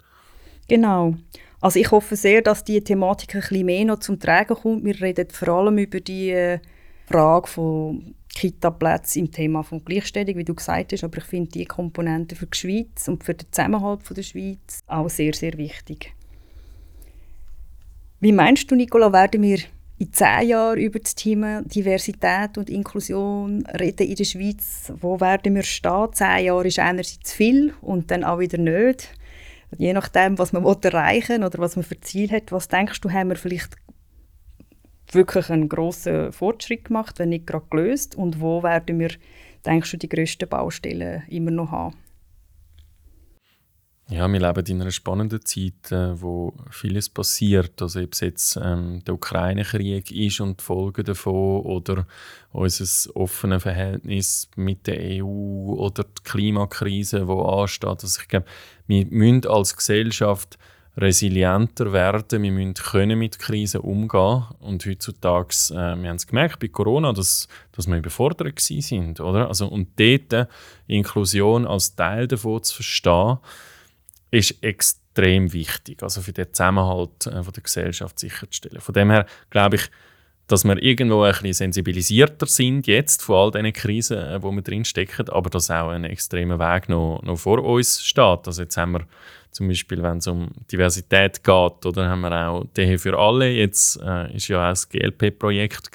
Genau. 0.67 1.15
Also 1.63 1.80
ich 1.80 1.89
hoffe 1.91 2.17
sehr, 2.17 2.41
dass 2.41 2.65
diese 2.65 2.84
Thematik 2.84 3.36
ein 3.36 3.39
bisschen 3.39 3.65
mehr 3.65 3.86
noch 3.86 3.99
zum 3.99 4.19
Tragen 4.19 4.54
kommt. 4.54 4.84
Wir 4.84 4.99
reden 4.99 5.30
vor 5.30 5.47
allem 5.47 5.78
über 5.78 6.02
die 6.02 6.32
äh, 6.32 6.60
Frage 7.06 7.47
von 7.47 8.15
Kita-Plätzen 8.36 9.19
im 9.19 9.32
Thema 9.32 9.63
von 9.63 9.82
Gleichstellung, 9.86 10.36
wie 10.36 10.43
du 10.43 10.56
gesagt 10.56 10.91
hast, 10.91 11.06
aber 11.06 11.19
ich 11.19 11.23
finde 11.23 11.52
die 11.52 11.63
Komponente 11.63 12.36
für 12.36 12.47
die 12.47 12.58
Schweiz 12.58 13.08
und 13.08 13.23
für 13.23 13.34
den 13.34 13.49
Zusammenhalt 13.49 14.04
von 14.04 14.13
der 14.13 14.23
Schweiz 14.23 14.84
auch 14.88 15.10
sehr, 15.10 15.34
sehr 15.34 15.58
wichtig. 15.58 16.13
Wie 18.19 18.34
meinst 18.34 18.69
du, 18.69 18.76
Nicola, 18.76 19.13
werden 19.13 19.41
wir 19.41 19.60
in 19.99 20.12
zehn 20.12 20.49
Jahren 20.49 20.78
über 20.78 20.99
das 20.99 21.15
Thema 21.15 21.62
Diversität 21.62 22.58
und 22.58 22.69
Inklusion 22.69 23.65
reden 23.67 24.10
in 24.10 24.15
der 24.15 24.26
Schweiz? 24.26 24.91
Wo 24.99 25.21
werden 25.21 25.56
wir 25.56 25.63
stehen? 25.63 26.10
Zehn 26.12 26.43
Jahre 26.43 26.67
ist 26.67 26.80
einerseits 26.80 27.32
viel 27.32 27.73
und 27.80 28.12
dann 28.12 28.26
auch 28.26 28.39
wieder 28.39 28.58
nicht 28.58 29.13
je 29.77 29.93
nachdem, 29.93 30.38
was 30.38 30.53
man 30.53 30.63
erreichen 30.63 31.41
will 31.41 31.45
oder 31.45 31.59
was 31.59 31.75
man 31.75 31.83
für 31.83 31.99
Ziel 31.99 32.31
hat, 32.31 32.51
was 32.51 32.67
denkst 32.67 33.01
du, 33.01 33.12
haben 33.12 33.29
wir 33.29 33.36
vielleicht 33.36 33.75
wirklich 35.12 35.49
einen 35.49 35.69
grossen 35.69 36.31
Fortschritt 36.31 36.86
gemacht, 36.86 37.19
wenn 37.19 37.29
nicht 37.29 37.47
gerade 37.47 37.65
gelöst? 37.69 38.15
Und 38.15 38.39
wo 38.39 38.63
werden 38.63 38.99
wir, 38.99 39.12
denkst 39.65 39.91
du, 39.91 39.97
die 39.97 40.09
grössten 40.09 40.49
Baustellen 40.49 41.23
immer 41.29 41.51
noch 41.51 41.71
haben? 41.71 41.95
Ja, 44.13 44.32
wir 44.32 44.39
leben 44.39 44.65
in 44.67 44.82
einer 44.82 44.91
spannenden 44.91 45.43
Zeit, 45.43 45.91
äh, 45.91 46.21
wo 46.21 46.54
vieles 46.69 47.10
passiert. 47.10 47.82
Also 47.82 47.99
ob 47.99 48.13
es 48.13 48.19
jetzt 48.19 48.60
ähm, 48.62 49.02
der 49.08 49.15
Ukraine-Krieg 49.15 50.12
ist 50.12 50.39
und 50.39 50.60
die 50.60 50.63
Folgen 50.63 51.04
davon 51.04 51.62
oder 51.62 52.06
unser 52.52 53.15
offenes 53.15 53.63
Verhältnis 53.63 54.52
mit 54.56 54.86
der 54.86 55.23
EU 55.23 55.73
oder 55.73 56.04
die 56.04 56.23
Klimakrise, 56.23 57.26
die 57.26 57.32
ansteht. 57.32 58.04
Also 58.04 58.21
ich 58.21 58.28
glaube, 58.28 58.45
wir 58.86 59.08
müssen 59.08 59.47
als 59.47 59.76
Gesellschaft 59.76 60.60
resilienter 60.95 61.91
werden, 61.91 62.43
wir 62.43 62.52
müssen 62.52 62.76
können 62.76 63.17
mit 63.17 63.39
Krisen 63.39 63.82
umgehen 63.82 64.43
und 64.60 64.86
heutzutage, 64.86 65.56
äh, 65.71 65.95
wir 65.99 66.10
haben 66.10 66.17
es 66.17 66.28
gemerkt 66.28 66.60
bei 66.60 66.67
Corona, 66.67 67.13
dass, 67.13 67.47
dass 67.71 67.88
wir 67.88 67.97
überfordert 67.97 68.60
sind, 68.60 69.19
oder? 69.19 69.47
Also, 69.47 69.65
und 69.65 69.99
dort 69.99 70.49
Inklusion 70.86 71.65
als 71.65 71.95
Teil 71.95 72.28
davon 72.28 72.62
zu 72.62 72.76
verstehen, 72.76 73.39
ist 74.34 74.63
extrem 74.63 75.54
wichtig, 75.54 76.02
also 76.02 76.22
für 76.22 76.34
den 76.34 76.52
Zusammenhalt 76.52 77.28
äh, 77.28 77.43
von 77.43 77.54
der 77.54 77.63
Gesellschaft 77.63 78.19
sicherzustellen. 78.19 78.82
Von 78.82 78.93
dem 78.93 79.12
her 79.12 79.26
glaube 79.52 79.76
ich, 79.76 79.89
dass 80.48 80.65
wir 80.65 80.82
irgendwo 80.82 81.22
ein 81.22 81.32
bisschen 81.32 81.54
sensibilisierter 81.54 82.48
sind 82.48 82.88
jetzt 82.88 83.22
von 83.22 83.36
all 83.36 83.52
diesen 83.52 83.74
Krisen, 83.74 84.17
äh, 84.17 84.41
wo 84.41 84.52
wir 84.52 84.63
drin 84.63 84.86
stecken, 84.86 85.30
aber 85.30 85.50
dass 85.50 85.69
auch 85.69 85.89
ein 85.89 86.04
extremer 86.04 86.58
Weg 86.58 86.89
noch, 86.89 87.22
noch 87.24 87.38
vor 87.38 87.63
uns 87.63 88.04
steht. 88.04 88.48
Also 88.48 88.63
jetzt 88.63 88.76
haben 88.76 88.93
wir 88.93 89.08
zum 89.54 89.68
Beispiel, 89.68 90.02
wenn 90.02 90.18
es 90.18 90.28
um 90.28 90.50
Diversität 90.72 91.44
geht, 91.44 91.86
oder 91.86 92.10
haben 92.10 92.22
wir 92.22 92.50
auch 92.50 92.66
«Dehe 92.76 92.98
für 92.98 93.18
alle», 93.18 93.50
jetzt 93.50 94.02
äh, 94.02 94.36
ist 94.36 94.48
ja 94.48 94.66
auch 94.66 94.72
das 94.72 94.89
GLP-Projekt 94.89 95.92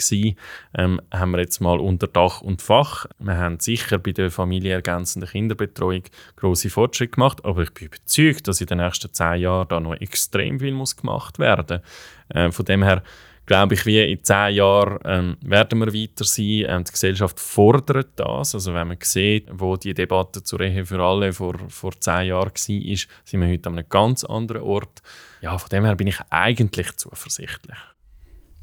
ähm, 0.75 1.01
haben 1.13 1.31
wir 1.33 1.41
jetzt 1.41 1.61
mal 1.61 1.81
unter 1.81 2.07
Dach 2.07 2.41
und 2.41 2.63
Fach. 2.63 3.07
Wir 3.19 3.37
haben 3.37 3.59
sicher 3.59 3.99
bei 3.99 4.13
der 4.13 4.31
familienergänzenden 4.31 5.29
Kinderbetreuung 5.29 6.05
große 6.37 6.71
Fortschritte 6.71 7.13
gemacht, 7.13 7.45
aber 7.45 7.63
ich 7.63 7.75
bin 7.75 7.87
überzeugt, 7.87 8.49
dass 8.49 8.61
in 8.61 8.69
den 8.69 8.79
nächsten 8.79 9.13
zehn 9.13 9.41
Jahren 9.41 9.69
da 9.69 9.81
noch 9.81 9.95
extrem 9.95 10.61
viel 10.61 10.73
muss 10.73 10.97
gemacht 10.97 11.39
werden. 11.39 11.81
Äh, 12.29 12.51
von 12.53 12.65
dem 12.65 12.83
her 12.83 13.03
glaube 13.49 13.75
ich, 13.75 13.87
wie 13.87 14.13
in 14.13 14.23
zehn 14.23 14.55
Jahren 14.55 14.99
ähm, 15.05 15.37
werden 15.41 15.79
wir 15.81 15.93
weiter 15.93 16.25
sein. 16.25 16.65
Ähm, 16.69 16.85
die 16.85 16.93
Gesellschaft 16.93 17.41
fordert 17.41 18.11
das. 18.17 18.55
Also 18.55 18.75
wenn 18.75 18.89
man 18.89 18.99
sieht, 19.03 19.49
wo 19.51 19.77
die 19.77 19.95
Debatte 19.95 20.43
zur 20.43 20.61
Ehe 20.61 20.85
für 20.85 21.03
alle 21.03 21.33
vor, 21.33 21.55
vor 21.69 21.93
zehn 21.99 22.29
Jahren 22.29 22.53
war, 22.53 22.55
sind 22.55 23.41
wir 23.41 23.49
heute 23.49 23.69
an 23.71 23.79
einem 23.79 23.89
ganz 23.89 24.23
anderen 24.23 24.63
Ort. 24.63 25.01
Ja, 25.41 25.57
von 25.57 25.69
dem 25.71 25.85
her 25.85 25.97
bin 25.97 26.07
ich 26.07 26.21
eigentlich 26.31 26.95
zuversichtlich. 26.97 27.79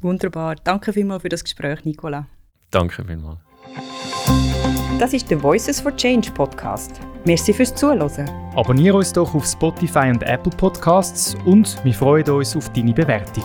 Wunderbar. 0.00 0.54
Danke 0.62 0.92
vielmals 0.92 1.22
für 1.22 1.30
das 1.30 1.42
Gespräch, 1.42 1.84
Nicola. 1.84 2.26
Danke 2.70 3.04
vielmals. 3.04 3.40
Das 5.00 5.12
ist 5.12 5.30
der 5.30 5.42
Voices 5.42 5.80
for 5.80 5.94
Change 5.96 6.30
Podcast. 6.30 7.00
Merci 7.24 7.52
fürs 7.52 7.74
Zuhören. 7.74 8.30
Abonniere 8.54 8.98
uns 8.98 9.12
doch 9.12 9.34
auf 9.34 9.44
Spotify 9.44 10.10
und 10.10 10.22
Apple 10.22 10.52
Podcasts 10.56 11.34
und 11.44 11.76
wir 11.84 11.92
freuen 11.92 12.30
uns 12.30 12.56
auf 12.56 12.72
deine 12.72 12.92
Bewertung. 12.92 13.44